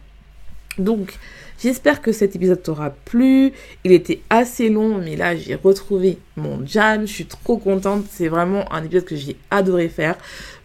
Donc, 0.80 1.19
j'espère 1.62 2.02
que 2.02 2.12
cet 2.12 2.36
épisode 2.36 2.63
t'aura 2.63 2.89
plu. 2.89 3.54
Il 3.84 3.91
était 3.91 4.21
assez 4.30 4.69
long, 4.69 4.97
mais 4.97 5.15
là, 5.15 5.36
j'ai 5.36 5.56
retrouvé 5.56 6.17
mon 6.36 6.65
jam. 6.65 7.06
Je 7.06 7.13
suis 7.13 7.26
trop 7.26 7.58
contente. 7.58 8.06
C'est 8.10 8.28
vraiment 8.28 8.71
un 8.73 8.84
épisode 8.84 9.06
que 9.06 9.15
j'ai 9.15 9.38
adoré 9.52 9.88
faire. 9.89 10.15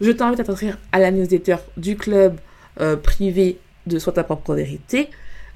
Je 0.01 0.09
t'invite 0.11 0.39
à 0.39 0.43
t'inscrire 0.43 0.79
à 0.91 0.99
la 0.99 1.11
newsletter 1.11 1.57
du 1.77 1.95
club 1.95 2.37
euh, 2.81 2.95
privé 2.95 3.59
de 3.85 3.99
Sois 3.99 4.13
ta 4.13 4.23
propre 4.23 4.55
vérité 4.55 5.09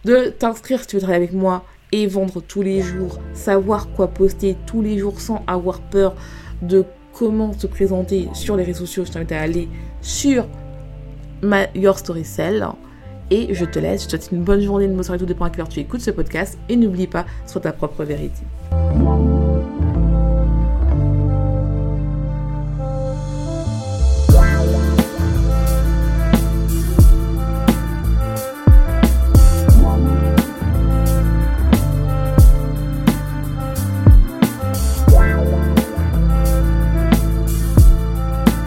de 0.05 0.29
t'inscrire 0.29 0.81
si 0.81 0.87
tu 0.87 0.95
veux 0.95 1.01
travailler 1.01 1.23
avec 1.23 1.33
moi 1.33 1.63
et 1.91 2.07
vendre 2.07 2.41
tous 2.41 2.61
les 2.61 2.81
jours, 2.81 3.19
savoir 3.33 3.89
quoi 3.91 4.07
poster 4.07 4.57
tous 4.65 4.81
les 4.81 4.97
jours 4.97 5.19
sans 5.21 5.43
avoir 5.47 5.79
peur 5.79 6.15
de 6.61 6.85
comment 7.13 7.53
se 7.53 7.67
présenter 7.67 8.27
sur 8.33 8.57
les 8.57 8.63
réseaux 8.63 8.85
sociaux. 8.85 9.05
Je 9.05 9.11
t'invite 9.11 9.31
à 9.31 9.41
aller 9.41 9.69
sur 10.01 10.45
ma 11.41 11.67
Your 11.75 11.97
Story 11.97 12.25
Cell. 12.25 12.67
Et 13.29 13.53
je 13.53 13.65
te 13.65 13.79
laisse, 13.79 14.03
je 14.03 14.07
te 14.07 14.11
souhaite 14.11 14.31
une 14.31 14.43
bonne 14.43 14.61
journée, 14.61 14.85
une 14.85 14.95
bonne 14.95 15.03
soirée, 15.03 15.19
tout 15.19 15.25
dépend 15.25 15.45
à 15.45 15.49
quelle 15.49 15.67
tu 15.67 15.79
écoutes 15.79 16.01
ce 16.01 16.11
podcast. 16.11 16.57
Et 16.69 16.75
n'oublie 16.75 17.07
pas, 17.07 17.25
sois 17.47 17.61
ta 17.61 17.71
propre 17.71 18.03
vérité. 18.03 18.43